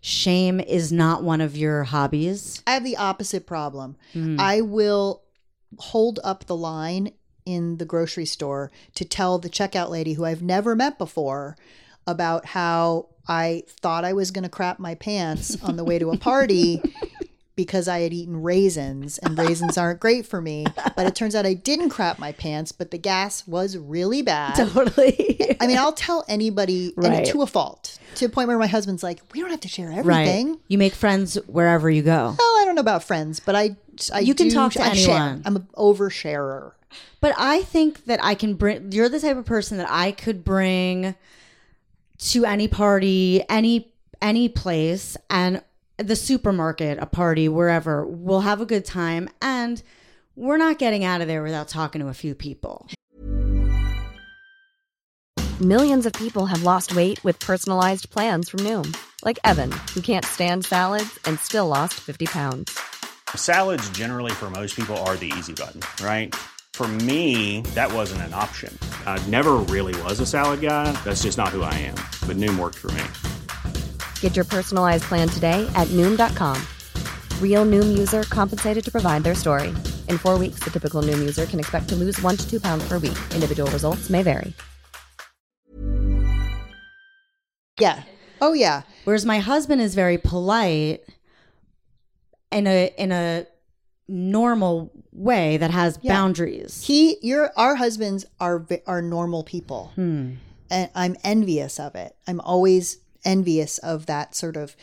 [0.01, 2.61] shame is not one of your hobbies.
[2.67, 3.95] I have the opposite problem.
[4.13, 4.39] Mm.
[4.39, 5.23] I will
[5.77, 7.11] hold up the line
[7.51, 11.55] in the grocery store to tell the checkout lady who I've never met before
[12.07, 16.09] about how I thought I was going to crap my pants on the way to
[16.11, 16.81] a party
[17.55, 20.65] because I had eaten raisins and raisins aren't great for me.
[20.95, 24.55] But it turns out I didn't crap my pants, but the gas was really bad.
[24.55, 25.55] Totally.
[25.61, 27.25] I mean, I'll tell anybody and Right.
[27.27, 29.89] to a fault, to a point where my husband's like, we don't have to share
[29.89, 29.99] right.
[29.99, 30.59] everything.
[30.67, 32.35] You make friends wherever you go.
[32.37, 33.75] Well, I don't know about friends, but I,
[34.11, 35.15] I You can do- talk to I share.
[35.15, 35.43] anyone.
[35.45, 36.71] I'm an oversharer.
[37.19, 38.91] But I think that I can bring.
[38.91, 41.15] You're the type of person that I could bring
[42.19, 45.63] to any party, any any place, and
[45.97, 48.05] the supermarket, a party, wherever.
[48.05, 49.81] We'll have a good time, and
[50.35, 52.87] we're not getting out of there without talking to a few people.
[55.59, 60.25] Millions of people have lost weight with personalized plans from Noom, like Evan, who can't
[60.25, 62.79] stand salads and still lost 50 pounds.
[63.35, 66.35] Salads, generally, for most people, are the easy button, right?
[66.81, 68.75] For me, that wasn't an option.
[69.05, 70.91] I never really was a salad guy.
[71.03, 71.93] That's just not who I am.
[72.25, 73.03] But Noom worked for me.
[74.19, 76.59] Get your personalized plan today at Noom.com.
[77.39, 79.67] Real Noom user compensated to provide their story.
[80.09, 82.83] In four weeks, the typical Noom user can expect to lose one to two pounds
[82.87, 83.19] per week.
[83.35, 84.51] Individual results may vary.
[87.79, 88.01] Yeah.
[88.41, 88.81] Oh yeah.
[89.03, 91.03] Whereas my husband is very polite
[92.51, 93.45] in a in a
[94.07, 96.13] normal way that has Yeah.
[96.13, 96.83] boundaries.
[96.85, 100.33] He, your, our husbands are are normal people, Hmm.
[100.69, 102.15] and I'm envious of it.
[102.27, 104.75] I'm always envious of that sort of.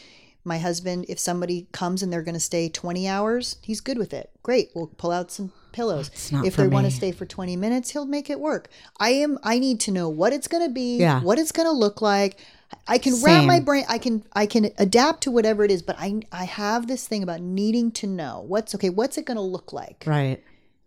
[0.44, 4.14] My husband, if somebody comes and they're going to stay 20 hours, he's good with
[4.14, 4.30] it.
[4.42, 6.10] Great, we'll pull out some pillows.
[6.44, 8.68] If they want to stay for 20 minutes, he'll make it work.
[8.98, 9.38] I am.
[9.42, 10.96] I need to know what it's going to be.
[10.96, 11.20] Yeah.
[11.20, 12.38] What it's going to look like.
[12.86, 13.84] I can wrap my brain.
[13.88, 14.24] I can.
[14.32, 15.82] I can adapt to whatever it is.
[15.82, 16.20] But I.
[16.32, 18.90] I have this thing about needing to know what's okay.
[18.90, 20.04] What's it going to look like?
[20.06, 20.42] Right.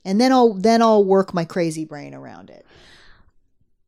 [0.05, 2.65] and then I'll then I'll work my crazy brain around it.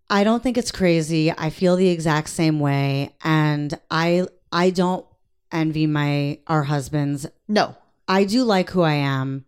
[0.09, 1.31] I don't think it's crazy.
[1.31, 5.05] I feel the exact same way and I I don't
[5.51, 7.25] envy my our husbands.
[7.47, 7.75] No,
[8.07, 9.45] I do like who I am,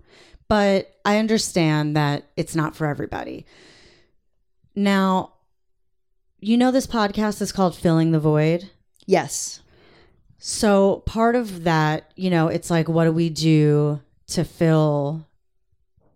[0.47, 3.45] but I understand that it's not for everybody.
[4.75, 5.34] Now,
[6.45, 8.69] you know this podcast is called Filling the Void.
[9.05, 9.62] yes,
[10.38, 15.27] So part of that, you know, it's like, what do we do to fill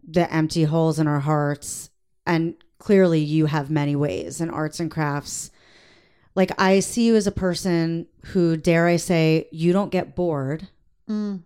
[0.07, 1.89] the empty holes in our hearts?
[2.27, 5.49] And clearly, you have many ways in arts and crafts.
[6.35, 10.67] Like, I see you as a person who, dare I say, you don't get bored.
[11.09, 11.41] Mm.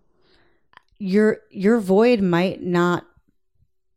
[1.00, 3.06] Your your void might not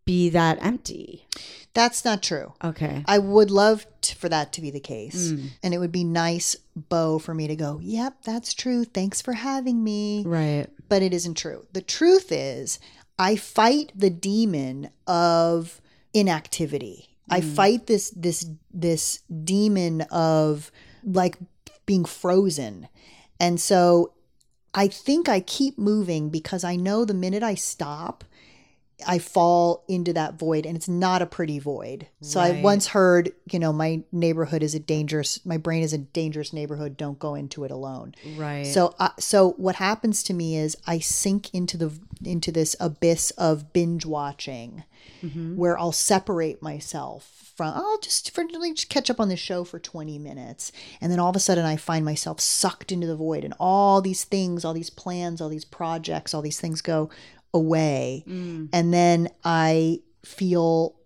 [0.05, 1.27] be that empty.
[1.76, 2.48] That's not true.
[2.70, 3.04] Okay.
[3.06, 5.50] I would love t for that to be the case, Mm.
[5.62, 7.78] and it would be nice, Bo, for me to go.
[7.82, 8.82] Yep, that's true.
[8.84, 10.24] Thanks for having me.
[10.26, 10.66] Right.
[10.88, 11.60] But it isn't true.
[11.72, 12.78] The truth is,
[13.18, 15.80] I fight the demon of
[16.12, 17.08] inactivity.
[17.28, 20.70] I fight this this this demon of
[21.04, 21.36] like
[21.86, 22.88] being frozen.
[23.40, 24.12] And so
[24.74, 28.24] I think I keep moving because I know the minute I stop,
[29.06, 32.06] I fall into that void and it's not a pretty void.
[32.22, 35.98] So I once heard, you know, my neighborhood is a dangerous my brain is a
[35.98, 38.14] dangerous neighborhood, don't go into it alone.
[38.37, 38.66] Right.
[38.66, 41.92] So uh, so what happens to me is I sink into the
[42.24, 44.85] into this abyss of binge watching
[45.56, 49.78] where I'll separate myself from I'll just for just catch up on the show for
[49.78, 53.44] 20 minutes and then all of a sudden I find myself sucked into the void
[53.44, 57.11] and all these things, all these plans, all these projects, all these things go
[57.57, 58.69] away mm.
[58.73, 60.97] and then I feel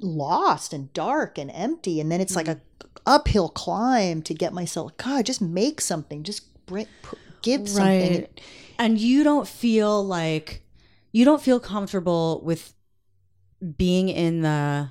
[0.00, 2.60] lost and dark and empty and then it's like a mm.
[3.06, 6.86] uphill climb to get myself god just make something just bring
[7.42, 8.40] give something Right.
[8.78, 10.62] And you don't feel like
[11.12, 12.74] you don't feel comfortable with
[13.76, 14.90] being in the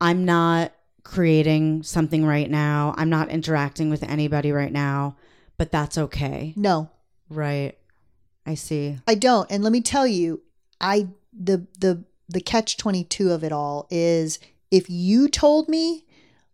[0.00, 2.94] I'm not creating something right now.
[2.96, 5.16] I'm not interacting with anybody right now,
[5.58, 6.54] but that's okay.
[6.56, 6.90] no
[7.28, 7.76] Right.
[8.46, 8.98] I see.
[9.06, 10.42] i don't and let me tell you
[10.80, 14.38] i the the the catch 22 of it all is
[14.70, 16.04] if you told me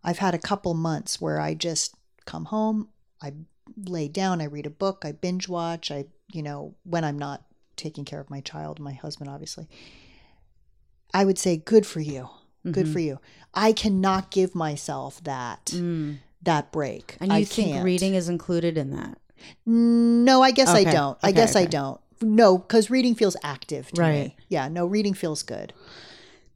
[0.05, 1.95] i've had a couple months where i just
[2.27, 2.89] come home
[3.23, 3.33] i
[3.87, 7.45] lay down i read a book i binge watch i you know when i'm not
[7.77, 9.67] taking care of my child my husband obviously
[11.15, 12.29] i would say good for you
[12.71, 12.93] good Mhm.
[12.93, 13.19] for you
[13.55, 16.19] i cannot give myself that Mm.
[16.43, 17.85] that break And you I think can't.
[17.85, 19.19] reading is included in that?
[19.67, 23.91] No i guess i don't i Okay, guess i don't no because reading feels active
[23.93, 24.13] to Right.
[24.13, 25.73] me yeah no reading feels good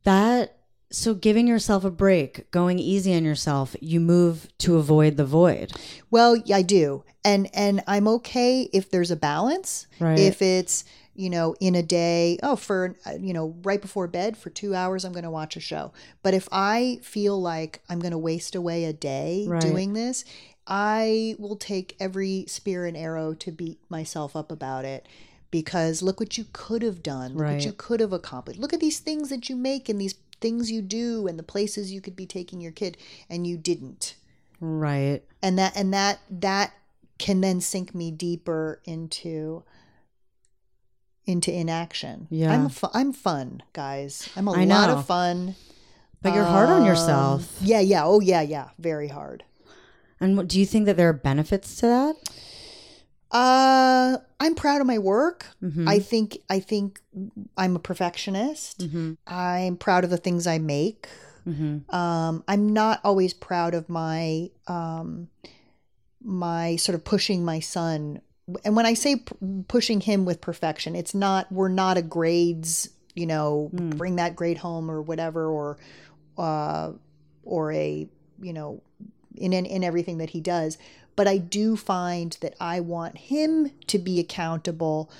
[0.05, 0.57] That
[0.90, 5.73] so giving yourself a break, going easy on yourself, you move to avoid the void.
[6.09, 7.03] Well, yeah, I do.
[7.25, 9.88] And and I'm okay if there's a balance.
[9.99, 10.16] Right.
[10.18, 10.85] If it's,
[11.16, 15.05] you know, in a day, oh, for you know, right before bed for 2 hours
[15.05, 15.92] I'm going to watch a show.
[16.23, 19.61] But if I feel like I'm going to waste away a day Right.
[19.62, 20.25] doing this,
[20.66, 25.07] I will take every spear and arrow to beat myself up about it.
[25.50, 27.35] Because look what you could have done.
[27.35, 27.53] Look Right.
[27.55, 28.59] what you could have accomplished.
[28.59, 31.92] Look at these things that you make and these things you do and the places
[31.92, 32.96] you could be taking your kid
[33.31, 34.16] and you didn't
[34.61, 35.22] Right.
[35.40, 36.72] and that and that that
[37.18, 39.62] can then sink me deeper into
[41.27, 42.27] into inaction.
[42.31, 42.52] Yeah.
[42.52, 44.29] I'm fu- I'm fun, guys.
[44.37, 44.96] I'm a I lot know.
[44.98, 45.54] of fun.
[46.21, 47.56] But you're hard on Um, yourself.
[47.60, 48.04] Yeah, yeah.
[48.04, 48.71] Oh yeah, yeah.
[48.79, 49.44] Very hard.
[50.21, 52.17] And what, do you think that there are benefits to that?
[53.31, 55.46] Uh I'm proud of my work.
[55.62, 55.88] Mhm.
[55.88, 57.00] I think I think
[57.56, 58.79] I'm a perfectionist.
[58.81, 59.17] Mhm.
[59.27, 61.08] I'm proud of the things I make.
[61.46, 61.92] Mhm.
[61.92, 65.29] Um, I'm not always proud of my um,
[66.23, 68.21] my sort of pushing my son.
[68.65, 69.35] And when I say p-
[69.69, 73.90] pushing him with perfection, it's not we're not a grades, you know, Hmm.
[73.90, 75.77] bring that grade home or whatever, or
[76.38, 76.92] uh,
[77.42, 78.08] or a
[78.40, 78.81] you know
[79.37, 80.79] in in, in everything that he does
[81.17, 85.11] but i do find that i want him to be accountable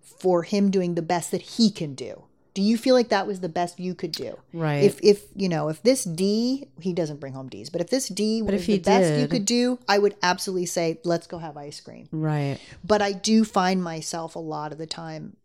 [0.00, 2.22] for him doing the best that he can do
[2.54, 4.82] do you feel like that was the best you could do Right.
[4.84, 8.08] if if you know if this d he doesn't bring home d's but if this
[8.08, 11.38] d was if he the best you could do i would absolutely say let's go
[11.38, 12.58] have ice cream Right.
[12.84, 15.36] but I do find myself a lot of the time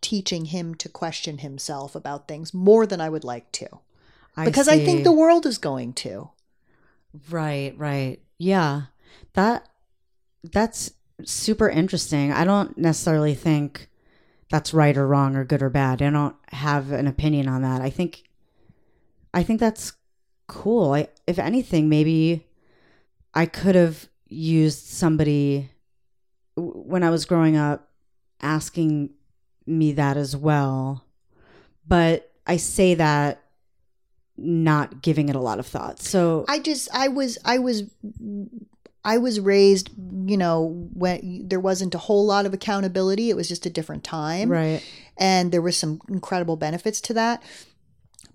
[0.00, 3.68] teaching him to question himself about things more than I would like to.
[4.34, 6.30] Because I, think the world is going to.
[7.30, 8.20] Right, right.
[8.38, 8.82] Yeah.
[9.34, 9.68] That
[10.52, 10.92] that's
[11.24, 12.32] super interesting.
[12.32, 13.88] I don't necessarily think
[14.50, 16.02] that's right or wrong or good or bad.
[16.02, 17.80] I don't have an opinion on that.
[17.80, 18.24] I think
[19.34, 19.92] I think that's
[20.46, 20.92] cool.
[20.92, 22.46] I, if anything, maybe
[23.34, 25.70] I could have used somebody
[26.56, 27.88] when I was growing up
[28.42, 29.10] asking
[29.66, 31.04] me that as well.
[31.86, 33.41] But I say that
[34.42, 36.00] not giving it a lot of thought.
[36.00, 37.84] So I just I was I was
[39.04, 39.90] I was raised,
[40.26, 43.30] you know, when there wasn't a whole lot of accountability.
[43.30, 44.48] It was just a different time.
[44.48, 44.82] right.
[45.18, 47.42] and there was some incredible benefits to that.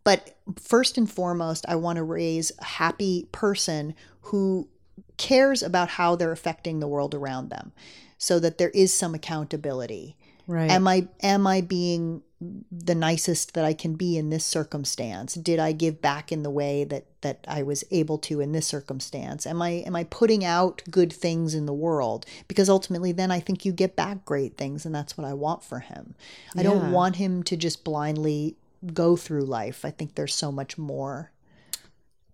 [0.03, 4.69] But first and foremost, I want to raise a happy person who
[5.17, 7.71] cares about how they're affecting the world around them
[8.17, 10.15] so that there is some accountability.
[10.47, 10.71] Right.
[10.71, 15.33] Am I am I being the nicest that I can be in this circumstance?
[15.33, 18.67] Did I give back in the way that that I was able to in this
[18.67, 19.47] circumstance?
[19.47, 22.25] Am I am I putting out good things in the world?
[22.47, 25.63] Because ultimately then I think you get back great things and that's what I want
[25.63, 26.13] for him.
[26.55, 28.55] I don't want him to just blindly
[28.93, 29.83] go through life.
[29.83, 31.31] I think there's so much more.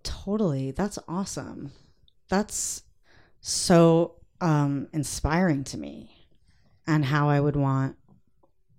[0.04, 0.72] Totally.
[0.72, 1.72] That's awesome.
[2.28, 2.84] That's
[3.40, 6.28] so um inspiring to me
[6.86, 7.96] and how I would want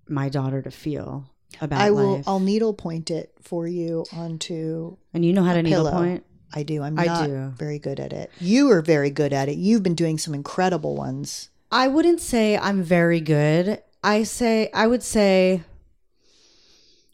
[0.09, 1.24] my daughter to feel
[1.61, 2.24] about I will life.
[2.28, 5.92] I'll needle point it for you onto and you know how to needle pillow.
[5.98, 6.24] point?
[6.55, 6.82] I do.
[6.82, 7.52] I'm I not do.
[7.57, 8.30] very good at it.
[8.40, 9.57] You are very good at it.
[9.57, 11.48] You've been doing some incredible ones.
[11.72, 13.82] I wouldn't say I'm very good.
[14.02, 15.62] I say I would say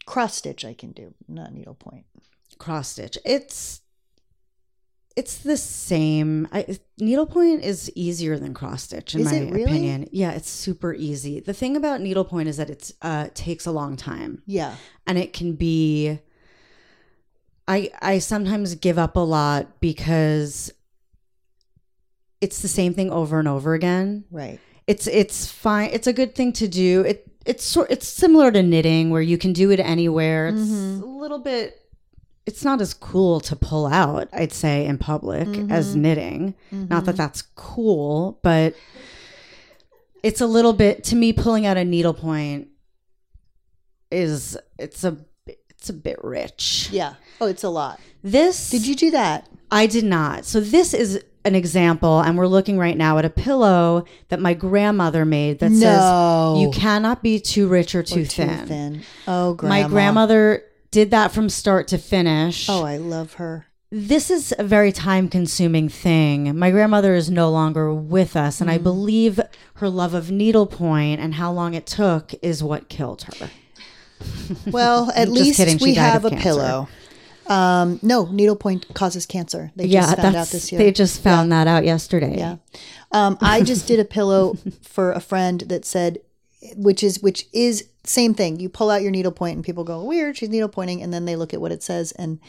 [0.05, 2.05] Cross stitch I can do, not needlepoint.
[2.57, 3.17] cross stitch.
[3.25, 3.81] It's
[5.15, 6.47] it's the same.
[6.53, 9.63] I, needlepoint is easier than cross stitch in Is my really?
[9.63, 10.07] opinion.
[10.11, 11.39] Yeah, it's super easy.
[11.39, 14.41] The thing about needlepoint is that it uh takes a long time.
[14.45, 14.75] Yeah.
[15.05, 16.19] and it can be
[17.67, 20.71] I I sometimes give up a lot because
[22.39, 24.25] it's the same thing over and over again.
[24.31, 24.59] Right.
[24.87, 25.89] It's it's fine.
[25.91, 27.01] It's a good thing to do.
[27.01, 30.47] It it's sort it's similar to knitting where you can do it anywhere.
[30.47, 31.03] It's Mm-hmm.
[31.03, 31.80] a little bit
[32.45, 36.01] it's not as cool to pull out, I'd say in public as Mm-hmm.
[36.01, 36.55] knitting.
[36.71, 38.75] Not that that's cool, but
[40.23, 42.67] it's a little bit to me pulling out a needlepoint
[44.11, 45.17] is it's a
[45.47, 46.89] it's a bit rich.
[46.91, 47.13] Yeah.
[47.39, 47.99] Oh, it's a lot.
[48.23, 49.47] This Did you do that?
[49.71, 50.45] I did not.
[50.45, 54.53] So this is an example, and we're looking right now at a pillow that my
[54.53, 55.79] grandmother made that No.
[55.79, 59.01] says you cannot be too rich or too, Or thin.
[59.27, 59.81] Oh, grandma.
[59.83, 62.67] My grandmother did that from start to finish.
[62.69, 63.65] Oh, I love her.
[63.93, 66.57] This is a very time consuming thing.
[66.57, 68.83] My grandmother is no longer with us, and I Mm.
[68.83, 69.39] believe
[69.75, 73.49] her love of needlepoint and how long it took is what killed her.
[74.71, 76.43] Well, at least kidding, we have a cancer.
[76.43, 76.87] pillow.
[77.47, 79.71] Um, no, needlepoint causes cancer.
[79.75, 80.79] They yeah, just found out this year.
[80.79, 82.37] they just found that out yesterday.
[82.37, 82.57] Yeah.
[83.11, 86.19] Um, I just did a pillow for a friend that said,
[86.75, 88.59] which is which is same thing.
[88.59, 90.37] You pull out your needlepoint and people go weird.
[90.37, 92.39] She's needlepointing, and then they look at what it says, and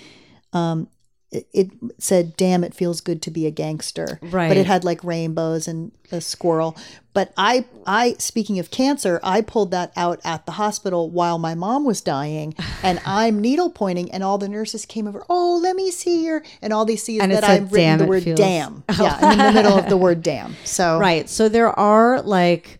[0.53, 0.89] um,
[1.31, 4.49] it, it said, "Damn, it feels good to be a gangster." Right.
[4.49, 6.77] But it had like rainbows and a squirrel.
[7.15, 11.55] But I, I speaking of cancer, I pulled that out at the hospital while my
[11.55, 15.25] mom was dying, and I'm needle pointing, and all the nurses came over.
[15.29, 18.07] Oh, let me see your, and all they see is And that I've written the
[18.07, 21.29] word feels-" "damn." Yeah, in the middle of the word "damn." So Right.
[21.29, 22.79] So there are like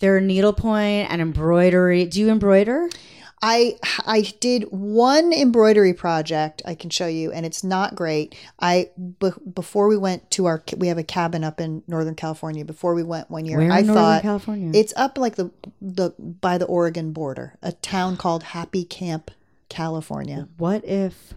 [0.00, 2.04] there are needlepoint and embroidery.
[2.06, 2.88] Do you embroider?
[3.42, 8.34] I I did one embroidery project I can show you, and it's not great.
[8.60, 8.90] I
[9.54, 12.66] before we went to our we have a cabin up in Northern California.
[12.66, 14.72] Before we went one year, Where in I Northern thought California?
[14.78, 19.30] it's up like the the by the Oregon border, a town called Happy Camp,
[19.70, 20.46] California.
[20.58, 21.32] What if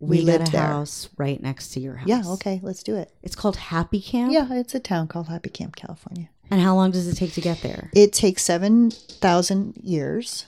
[0.00, 0.60] we, We lived a there.
[0.66, 2.08] house right next to your house?
[2.08, 3.10] Yeah, okay, let's do it.
[3.22, 4.32] It's called Happy Camp.
[4.32, 6.28] Yeah, it's a town called Happy Camp, California.
[6.50, 7.90] And how long does it take to get there?
[7.94, 10.46] It takes seven thousand years.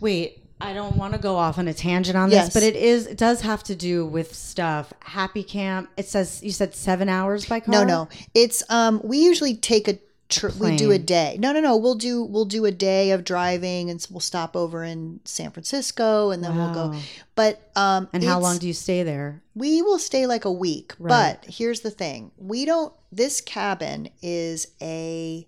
[0.00, 2.46] Wait, I don't want to go off on a tangent on Yes.
[2.46, 4.92] this, but it is it does have to do with stuff.
[5.00, 5.90] Happy Camp.
[5.96, 7.72] It says you said seven hours by car.
[7.72, 8.08] No, no.
[8.34, 9.98] It's um we usually take a
[10.28, 11.36] tr- we do a day.
[11.38, 11.76] No, no, no.
[11.76, 16.30] We'll do we'll do a day of driving, and we'll stop over in San Francisco,
[16.30, 16.94] and then we'll go.
[17.34, 19.42] But um, And how long do you stay there?
[19.54, 20.94] we will stay like a week.
[20.98, 21.38] Right.
[21.42, 22.92] But here's the thing: we don't.
[23.12, 25.46] This cabin is a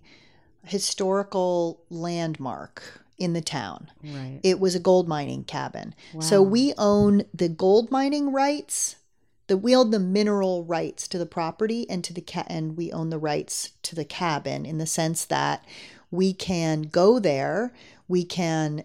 [0.63, 3.89] historical landmark in the town.
[4.03, 4.39] Right.
[4.43, 5.95] It was a gold mining cabin.
[6.19, 8.95] So we own the gold mining rights.
[9.47, 12.91] The we own the mineral rights to the property and to the ca- and we
[12.91, 15.65] own the rights to the cabin in the sense that
[16.11, 17.73] we can go there,
[18.07, 18.83] we can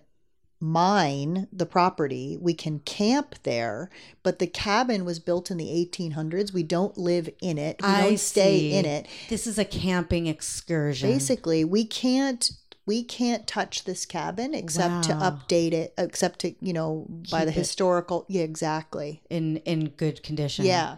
[0.63, 3.91] mine the property, we can camp there,
[4.23, 6.53] but the cabin was built in the 1800s.
[6.53, 7.81] We don't live in it.
[7.83, 8.73] We don't stay see.
[8.73, 9.09] in it.
[9.29, 11.11] This is a camping excursion.
[11.11, 12.49] Basically, we can't
[12.87, 17.47] we can't touch this cabin except to update it, except to you know by Keep
[17.47, 18.25] the it- historical.
[18.29, 19.23] Yeah, exactly.
[19.31, 20.65] in in good condition.
[20.65, 20.97] Yeah,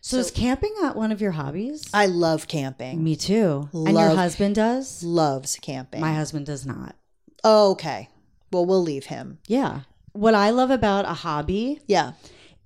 [0.00, 1.88] So, is camping not one of your hobbies?
[1.94, 3.02] I love camping.
[3.02, 3.68] Me too.
[3.72, 5.02] and your husband does?
[5.02, 6.00] Loves camping.
[6.00, 6.96] My husband does not.
[7.44, 8.08] oh, okay.
[8.52, 9.38] Well, we'll leave him.
[9.46, 9.80] Yeah.
[10.12, 12.12] What I love about a hobby Yeah,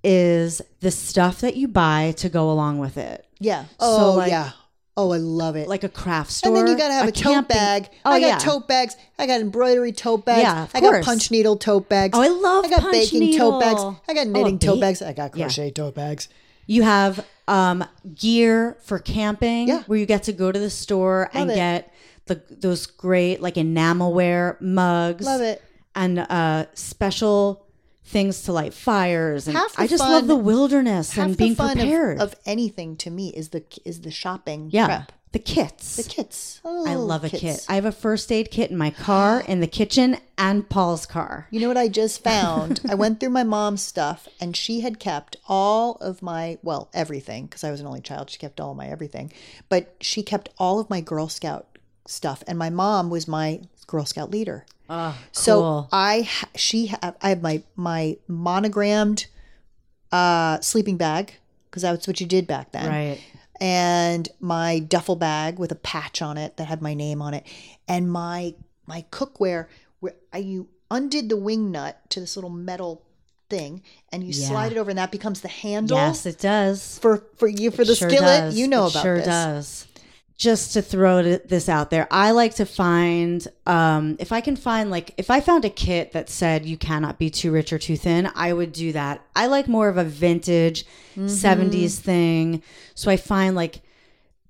[0.03, 3.25] is the stuff that you buy to go along with it.
[3.39, 3.63] yeah.
[3.65, 4.51] So, Oh, like- yeah.
[4.99, 5.67] Oh, I love it.
[5.67, 6.49] Like a craft store.
[6.49, 7.87] and then you gotta have a, tote bag.
[8.03, 8.37] Oh, I got yeah.
[8.39, 8.97] tote bags.
[9.19, 10.41] I got embroidery tote bags.
[10.41, 12.17] Yeah, of I got punch needle tote bags.
[12.17, 13.79] Oh, I love I got baking tote bags.
[14.09, 15.03] I got Oh, knitting tote bags.
[15.03, 15.45] I got Yeah.
[15.45, 16.29] crochet tote bags.
[16.65, 17.85] You have um,
[18.15, 19.83] gear for camping Yeah.
[19.83, 21.55] where you get to go to the store and it.
[21.55, 21.93] get
[22.25, 25.25] the those great like enamelware mugs.
[25.25, 25.63] Love it.
[25.95, 27.66] And uh, special
[28.07, 29.47] things to light fires.
[29.47, 32.19] And Half the I just fun- love the wilderness and being fun of- prepared.
[32.19, 34.85] Of, anything to me is the is the shopping yeah.
[34.87, 35.11] prep.
[35.33, 35.97] The kits.
[35.97, 36.61] The kits.
[36.63, 37.41] I Oh, love a kits.
[37.41, 37.65] kit.
[37.67, 41.47] I have a first aid kit in my car, in the kitchen, and Paul's car.
[41.51, 42.79] You know what I just found?
[42.89, 47.45] I went through my mom's stuff and she had kept all of my, well, everything,
[47.45, 48.29] because I was an only child.
[48.29, 49.31] She kept all my everything.
[49.67, 51.67] But she kept all of my Girl Scout
[52.07, 52.43] stuff.
[52.47, 54.65] And my mom was my Girl Scout leader.
[54.89, 55.89] Oh, So cool.
[55.91, 59.27] I, she, I have my, my monogrammed
[60.11, 61.33] uh, sleeping bag,
[61.69, 63.19] because that's what you did back then right.
[63.59, 67.45] and my duffel bag with a patch on it that had my name on it,
[67.87, 68.53] and my
[68.85, 69.67] my cookware
[69.99, 73.01] where I you undid the wing nut to this little metal
[73.49, 73.83] thing,
[74.13, 74.47] and you Yeah.
[74.47, 75.97] slide it over, and that becomes the handle.
[75.97, 76.97] Yes, it does.
[76.99, 78.39] for for you for the Sure skillet.
[78.45, 78.57] does.
[78.57, 79.25] You know about It about sure this.
[79.25, 79.87] does.
[80.37, 84.91] Just to throw this out there, I like to find um, if I can find
[84.91, 87.97] like if I found a kit that said you cannot be too rich or too
[87.97, 89.25] thin, I would do that.
[89.35, 90.85] I like more of a vintage
[91.15, 91.25] Mm-hmm.
[91.25, 92.61] 70s thing.
[92.93, 93.81] So I find like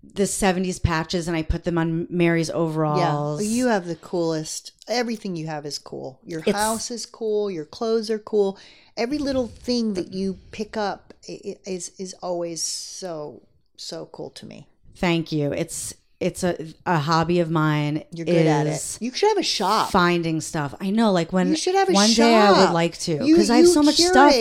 [0.03, 3.45] the 70s patches and I put them on Mary's Yeah, overalls.
[3.45, 4.73] you have the coolest.
[4.89, 6.19] Everything you have is cool.
[6.25, 7.49] Your It's- house is cool.
[7.49, 8.57] Your clothes are cool.
[8.97, 13.43] Every little thing that you pick up is is always so
[13.77, 14.67] so cool to me.
[14.99, 15.51] Thank you.
[15.53, 18.03] It's it's a, a hobby of mine.
[18.11, 18.97] You're good at it.
[18.99, 19.91] You should have a shop.
[19.91, 20.73] Finding stuff.
[20.81, 21.11] I know.
[21.11, 22.15] Like when You should have a one shop.
[22.25, 24.33] day I would like to because I have so much stuff.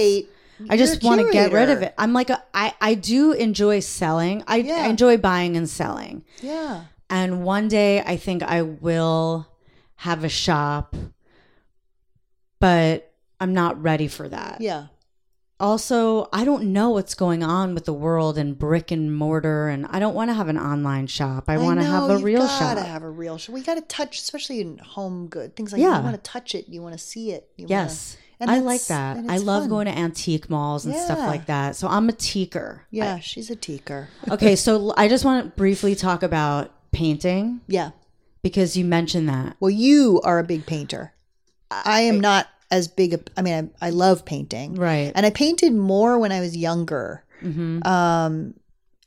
[0.70, 1.94] I just want to get rid of it.
[1.98, 4.42] I'm like a, I I do enjoy selling.
[4.46, 4.84] I, Yeah.
[4.84, 6.24] I enjoy buying and selling.
[6.40, 6.84] Yeah.
[7.10, 9.46] And one day I think I will
[9.96, 10.96] have a shop,
[12.58, 14.60] but I'm not ready for that.
[14.60, 14.86] Yeah.
[15.58, 19.86] Also, I don't know what's going on with the world and brick and mortar, and
[19.88, 21.44] I don't want to have an online shop.
[21.48, 22.86] I, want to have a real gotta shop.
[22.86, 23.54] have a real shop.
[23.54, 25.96] We got to touch, especially in home good things like Yeah.
[25.98, 27.48] you want to touch it, you want to see it.
[27.56, 28.18] You Yes.
[28.38, 29.16] wanna, I like that.
[29.30, 29.70] I love fun.
[29.70, 31.74] going to antique malls and stuff like that.
[31.74, 32.80] So I'm a teaker.
[32.90, 34.08] Yeah, she's a teaker.
[34.30, 37.92] Okay, so I just want to briefly talk about painting Yeah.
[38.42, 39.56] because you mentioned that.
[39.58, 41.14] Well, you are a big painter.
[41.70, 43.20] I am not as big a.
[43.36, 45.12] I mean, I, I love painting, Right.
[45.14, 47.86] And I painted more when I was younger, Mm-hmm.
[47.86, 48.54] um,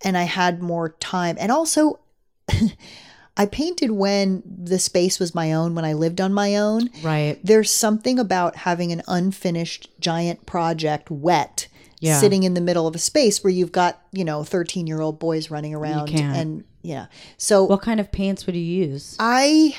[0.04, 1.36] and I had more time.
[1.40, 2.00] And also,
[3.38, 5.74] I painted when the space was my own.
[5.76, 7.40] When I lived on my own, Right.
[7.44, 11.68] there's something about having an unfinished giant project wet
[12.02, 12.20] Yeah.
[12.20, 15.20] sitting in the middle of a space where you've got you know 13 year old
[15.20, 17.08] boys running around and yeah
[17.38, 19.16] so What kind of paints would you use?
[19.20, 19.76] i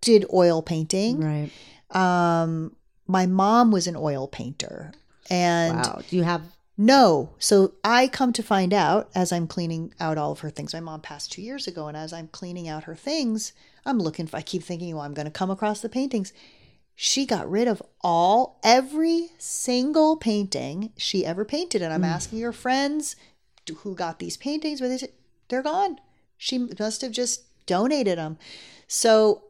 [0.00, 1.50] did oil painting Right.
[1.90, 2.76] um
[3.06, 4.92] my mom was an oil painter
[5.30, 6.00] and Wow.
[6.08, 6.42] Do you have
[6.76, 7.30] no.
[7.38, 10.72] So i come to find out as i'm cleaning out all of her things.
[10.74, 13.52] My mom passed two years ago and as i'm cleaning out her things
[13.86, 16.32] i'm looking for i keep thinking well i'm going to come across the paintings.
[16.96, 22.14] She got rid of all every single painting she ever painted and i'm Mm.
[22.14, 23.16] asking her friends
[23.78, 25.12] who got these paintings where they said
[25.48, 25.98] they're gone.
[26.36, 28.36] She must have just donated them
[28.88, 29.44] so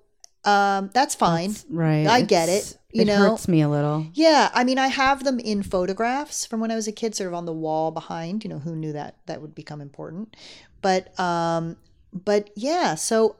[0.44, 2.06] um that's fine right?
[2.06, 4.06] i get It's- it you it know hurts me a little.
[4.14, 7.26] yeah, I mean, I have them in photographs from when I was a kid, sort
[7.26, 8.44] of on the wall behind.
[8.44, 10.36] You know, who knew that that would become important?
[10.80, 11.76] But, um,
[12.12, 12.94] but yeah.
[12.94, 13.34] So,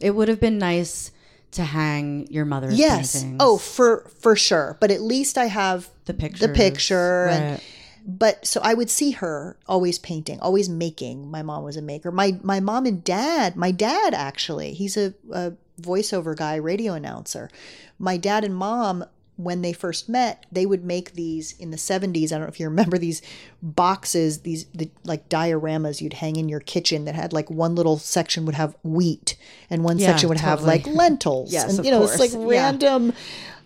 [0.00, 1.12] It would have been nice
[1.52, 3.14] to hang your mother's yes.
[3.22, 3.36] paintings.
[3.38, 4.76] Oh, for for sure.
[4.80, 6.44] But at least I have the picture.
[6.48, 7.28] the picture.
[7.28, 7.60] picture and
[8.08, 11.30] but so I would see her always painting, always making.
[11.30, 12.10] My mom was a maker.
[12.10, 17.50] My my mom and dad, my dad actually, he's a, a voiceover guy, radio announcer.
[17.98, 19.04] My dad and mom,
[19.36, 22.32] when they first met, they would make these in the seventies.
[22.32, 23.20] I don't know if you remember these
[23.62, 27.98] boxes, these the, like dioramas you'd hang in your kitchen that had like one little
[27.98, 29.36] section would have wheat
[29.68, 31.52] and one Yeah, section would have like lentils.
[31.56, 32.52] Yes, and you know, it's like course.
[32.54, 32.62] Yeah.
[32.62, 33.12] random.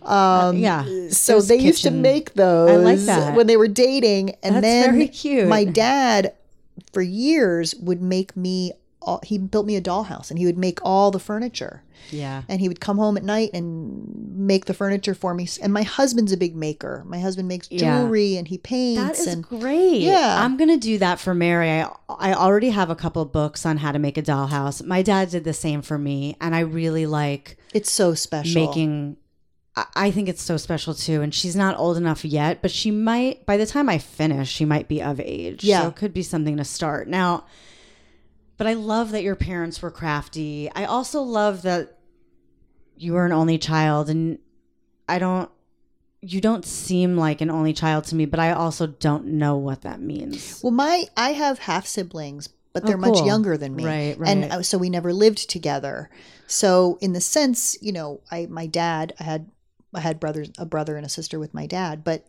[0.02, 0.84] Um, yeah.
[1.10, 3.36] So Those they used to make those I like that.
[3.36, 6.34] when they were dating, and That's then my dad,
[6.92, 8.72] for years, would make me.
[9.02, 11.82] All, he built me a dollhouse, and he would make all the furniture.
[12.10, 12.42] Yeah.
[12.48, 15.48] And he would come home at night and make the furniture for me.
[15.62, 17.02] And my husband's a big maker.
[17.06, 18.00] My husband makes Yeah.
[18.02, 19.00] jewelry and he paints.
[19.02, 20.00] That is and great.
[20.02, 20.42] Yeah.
[20.42, 21.68] I'm gonna do that for Mary.
[21.70, 24.84] I I already have a couple books on how to make a dollhouse.
[24.84, 28.66] My dad did the same for me, and I really like it's so special.
[28.66, 29.16] making.
[29.76, 31.22] I- I think it's so special too.
[31.22, 33.46] And she's not old enough yet, but she might.
[33.46, 35.64] By the time I finish, she might be of age.
[35.64, 35.82] Yeah.
[35.82, 37.44] so it could be something to start now.
[38.60, 40.70] But I love that your parents were crafty.
[40.74, 41.96] I also love that
[42.94, 44.38] you were an only child, and
[45.08, 45.50] I don't.
[46.20, 49.80] You don't seem like an only child to me, but I also don't know what
[49.80, 50.60] that means.
[50.62, 53.24] Well, my I have half siblings, but Oh, they're much cool.
[53.24, 54.52] younger than me, Right, And right.
[54.52, 56.10] uh, so we never lived together.
[56.46, 59.50] So in the sense, you know, I my dad, I had
[59.94, 62.26] I had brothers, a brother and a sister with my dad, but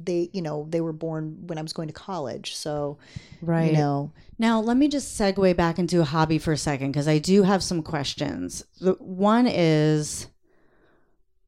[0.00, 2.56] they, you know, they were born when I was going to college.
[2.56, 2.98] So,
[3.40, 3.66] Right.
[3.66, 7.08] you know, Now, let me just segue back into a hobby for a second because
[7.08, 8.64] I do have some questions.
[8.80, 10.28] The one is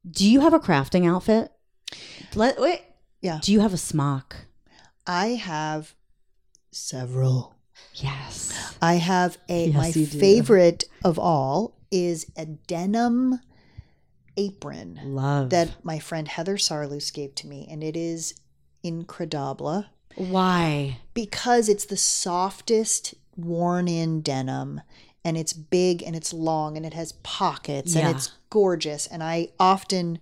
[0.09, 1.51] Do you have a crafting outfit?
[2.35, 2.81] Let wait.
[3.21, 3.39] Yeah.
[3.41, 4.35] Do you have a smock?
[5.07, 5.95] I have
[6.71, 7.55] several.
[7.95, 8.77] Yes.
[8.81, 13.39] I have a Yes, my favorite of all is a denim
[14.37, 14.99] apron.
[15.03, 18.33] Love that my friend Heather Sarloos gave to me, and it is
[18.83, 19.85] incredible
[20.15, 20.97] Why?
[21.13, 24.79] because it's the softest worn in denim
[25.25, 28.07] and it's big and it's long and it has pockets Yeah.
[28.07, 29.07] and it's gorgeous.
[29.07, 30.19] And I often,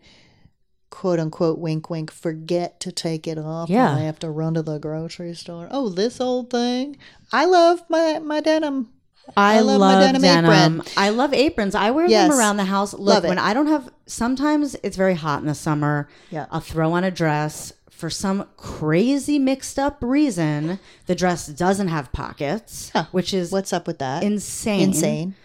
[0.89, 3.93] quote unquote, wink, wink, forget to take it off Yeah.
[3.93, 5.67] when I have to run to the grocery store.
[5.71, 6.97] Oh, this old thing.
[7.31, 8.89] I love my, my denim.
[9.37, 10.49] I, love love, my denim denim.
[10.81, 10.93] apron.
[10.97, 11.75] I love aprons.
[11.75, 12.29] I wear Yes.
[12.29, 12.93] them around the house.
[12.93, 13.27] Look, Love it.
[13.29, 16.09] when I don't have, sometimes it's very hot in the summer.
[16.31, 16.47] Yeah.
[16.49, 17.71] I'll throw on a dress.
[18.00, 23.06] For some crazy mixed up reason, the dress doesn't have pockets, Huh.
[23.12, 24.24] which is What's up with that?
[24.24, 24.82] insane.
[24.89, 25.36] Insane.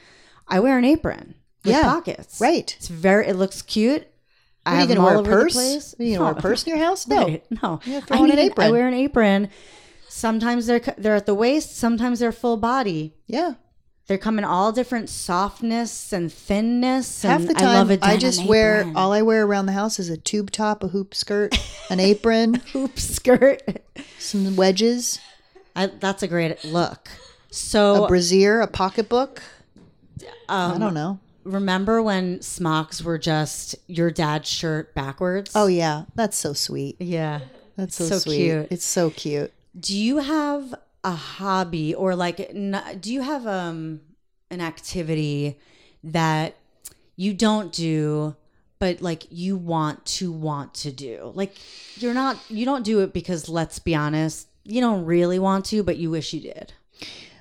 [0.46, 1.34] I wear an apron
[1.64, 2.40] with Yeah, pockets.
[2.40, 2.72] right.
[2.78, 3.26] It's very.
[3.26, 4.02] It looks cute.
[4.02, 4.08] What,
[4.66, 5.52] I have them to wear all a over the purse?
[5.54, 5.94] place.
[5.98, 7.06] Are you going to wear a purse in your house?
[7.08, 7.24] No.
[7.26, 7.80] Right, no.
[8.10, 8.66] I on an apron.
[8.68, 9.48] I wear an apron.
[10.08, 11.76] Sometimes they're they're at the waist.
[11.76, 13.14] Sometimes they're full body.
[13.26, 13.54] Yeah.
[14.06, 17.22] They come in all different softness and thinness.
[17.22, 18.96] Half and the I love time, I, just wear apron.
[18.96, 21.56] all I wear around the house is a tube top, a hoop skirt,
[21.90, 23.62] an apron, hoop skirt.
[24.18, 25.20] some wedges,
[25.74, 27.08] I, that's a great look.
[27.50, 29.42] So a brassiere, a pocketbook.
[30.48, 31.18] um, I don't know.
[31.44, 35.52] remember when smocks were just your dad's shirt backwards?
[35.54, 36.96] Oh yeah, that's so sweet.
[37.00, 37.40] yeah.
[37.76, 38.36] That's so, So sweet.
[38.36, 38.68] cute.
[38.70, 39.52] It's so cute.
[39.80, 40.74] Do you have
[41.04, 42.50] a hobby or like
[43.00, 44.00] do you have um
[44.50, 45.58] an activity
[46.02, 46.56] that
[47.16, 48.34] you don't do
[48.78, 51.30] but like you want to want to do?
[51.34, 51.54] Like
[51.96, 55.82] you're not you don't do it because let's be honest, you don't really want to
[55.82, 56.72] but you wish you did.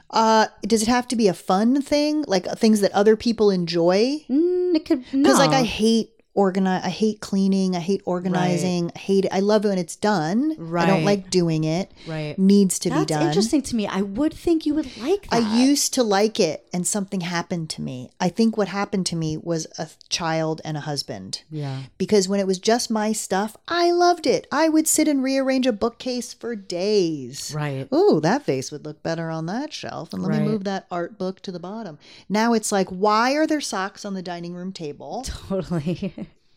[0.10, 4.24] Uh, does it have to be a fun thing, like things that other people enjoy?
[4.30, 5.50] Mm, it could Because like.
[5.50, 9.34] I hate organize, I hate cleaning, I hate organizing, I hate it.
[9.34, 10.56] I love it when it's done.
[10.58, 10.84] Right.
[10.84, 11.92] I don't like doing it.
[12.08, 12.38] Right.
[12.40, 13.28] Needs to That's be done.
[13.28, 13.88] interesting to me.
[13.88, 15.44] I would think you would like that.
[15.44, 18.10] I used to like it and something happened to me.
[18.20, 21.44] I think what happened to me was a child and a husband.
[21.52, 21.84] Yeah.
[21.98, 24.48] Because when it was just my stuff, I loved it.
[24.52, 27.54] I would sit and rearrange a bookcase for days.
[27.56, 27.88] Right.
[27.94, 30.14] Ooh, that vase would look better on that shelf.
[30.14, 30.42] And let Right.
[30.42, 32.00] me move that art book to the bottom.
[32.28, 35.24] Now it's like, why are there socks on the dining room table?
[35.48, 36.14] Totally.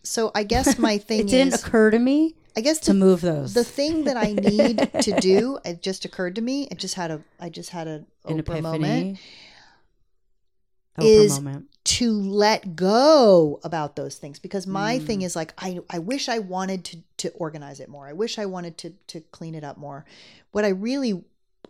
[0.06, 2.98] So I guess my thing it didn't is, occur to me I guess to the,
[2.98, 3.52] move those.
[3.54, 6.66] the thing that I need to do, it just occurred to me.
[6.70, 8.60] It just had a, I just had a An Oprah epiphany.
[8.62, 9.18] moment.
[10.98, 11.66] Oprah is- moment.
[11.84, 15.24] to let go about those things because my thing Mm.
[15.24, 18.08] is like I I wish I wanted to to organize it more.
[18.08, 20.04] I wish I wanted to to clean it up more.
[20.52, 21.22] What I really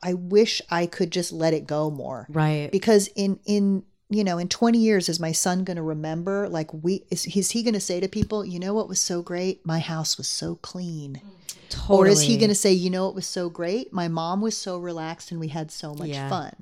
[0.03, 2.27] I wish I could just let it go more.
[2.31, 2.71] Right.
[2.71, 6.73] Because in in you know, in 20 years is my son going to remember like
[6.73, 9.65] we is, is he going to say to people, "You know what was so great?
[9.67, 11.21] My house was so clean."
[11.69, 11.99] totally.
[11.99, 13.93] Or is he going to say, "You know what was so great?
[13.93, 16.29] My mom was so relaxed and we had so much Yeah.
[16.29, 16.53] fun."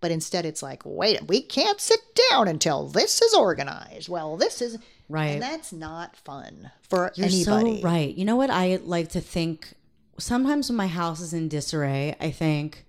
[0.00, 4.08] But instead, it's like, wait, we can't sit down until this is organized.
[4.08, 4.78] Well, this is
[5.08, 5.26] Right.
[5.34, 7.80] and that's not fun for You're anybody.
[7.80, 8.12] so right.
[8.12, 9.74] You know what I like to think
[10.18, 12.84] sometimes when my house is in disarray, I think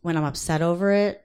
[0.00, 1.23] when I'm upset over it,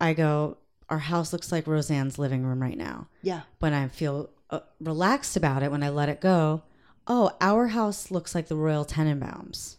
[0.00, 3.08] I go, our house looks like Roseanne's living room right now.
[3.22, 6.62] Yeah, When I feel uh, relaxed about it, when I let it go,
[7.06, 9.76] oh, our house looks like the Royal Tenenbaums.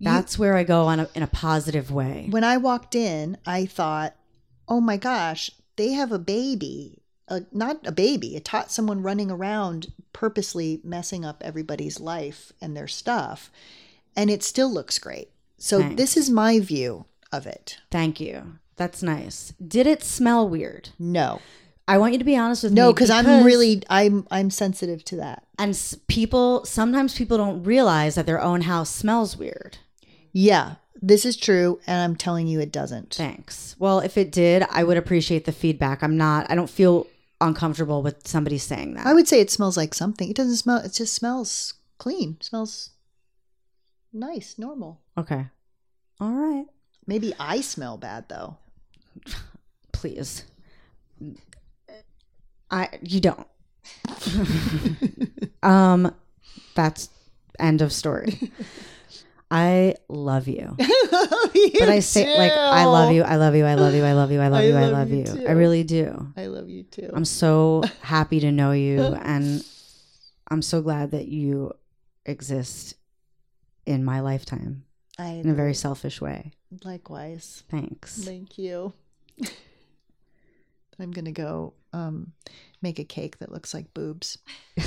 [0.00, 2.26] That's where I go on a, in a positive way.
[2.30, 4.16] when I walked in, I thought,
[4.66, 6.98] oh my gosh, they have a baby.
[7.28, 12.76] A, not a baby, a tot someone running around purposely messing up everybody's life and
[12.76, 13.50] their stuff.
[14.16, 15.30] And it still looks great.
[15.56, 15.96] So Thanks.
[15.96, 17.78] this is my view of it.
[17.90, 18.58] Thank you.
[18.76, 19.52] That's nice.
[19.66, 20.90] Did it smell weird?
[20.98, 21.40] No.
[21.88, 22.76] I want you to be honest with me.
[22.80, 25.44] No, because I'm really I'm I'm sensitive to that.
[25.58, 29.78] and s- people sometimes people don't realize that their own house smells weird.
[30.32, 33.12] Yeah, this is true, and I'm telling you it doesn't.
[33.12, 33.74] Thanks.
[33.78, 36.02] Well, if it did, I would appreciate the feedback.
[36.02, 36.48] I'm not.
[36.50, 37.08] I don't feel
[37.40, 39.04] uncomfortable with somebody saying that.
[39.06, 40.30] I would say it smells like something.
[40.30, 40.78] It doesn't smell.
[40.78, 42.36] It just smells clean.
[42.40, 42.90] It smells
[44.12, 45.00] nice, normal.
[45.18, 45.46] okay.
[46.20, 46.66] All right.
[47.12, 48.56] Maybe I smell bad though.
[49.92, 50.44] Please.
[52.70, 53.46] I you don't.
[55.62, 56.14] um
[56.74, 57.10] that's
[57.58, 58.50] end of story.
[59.50, 60.74] I love you.
[61.78, 64.30] But I say like I love you, I love you, I love you, I love
[64.32, 65.24] you, I love I you, I love love you you.
[65.24, 65.44] too.
[65.46, 66.32] I really do.
[66.34, 67.10] I love you too.
[67.12, 69.62] I'm so happy to know you and
[70.48, 71.74] I'm so glad that you
[72.24, 72.94] exist
[73.84, 74.84] in my lifetime
[75.18, 76.54] I in a very selfish way.
[76.84, 77.64] Likewise.
[77.70, 78.24] Thanks.
[78.24, 78.92] Thank you.
[80.98, 82.32] I'm gonna go um,
[82.80, 84.38] make a cake that looks like boobs.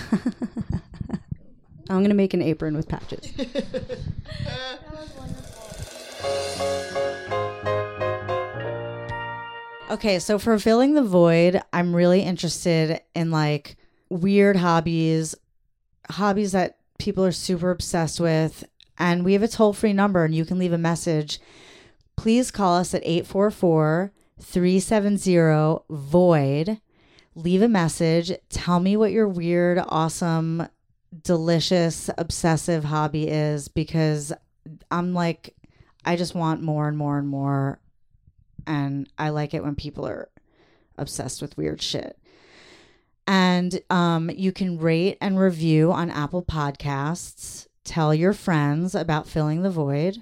[1.87, 3.31] I'm going to make an apron with patches.
[9.87, 13.77] Okay, so for filling the void, I'm really interested in like
[14.09, 15.35] weird hobbies,
[16.09, 18.63] hobbies that people are super obsessed with.
[18.97, 21.39] And we have a toll free number and you can leave a message.
[22.15, 25.35] Please call us at 844 370
[25.89, 26.81] VOID.
[27.35, 28.31] Leave a message.
[28.49, 30.67] Tell me what your weird, awesome,
[31.23, 34.31] delicious, obsessive hobby is because
[34.89, 35.55] I'm like,
[36.05, 37.79] I just want more and more and more
[38.67, 40.29] and I like it when people are
[40.97, 42.17] obsessed with weird shit.
[43.27, 47.67] And um, you can rate and review on Apple Podcasts.
[47.83, 50.21] Tell your friends about filling the void.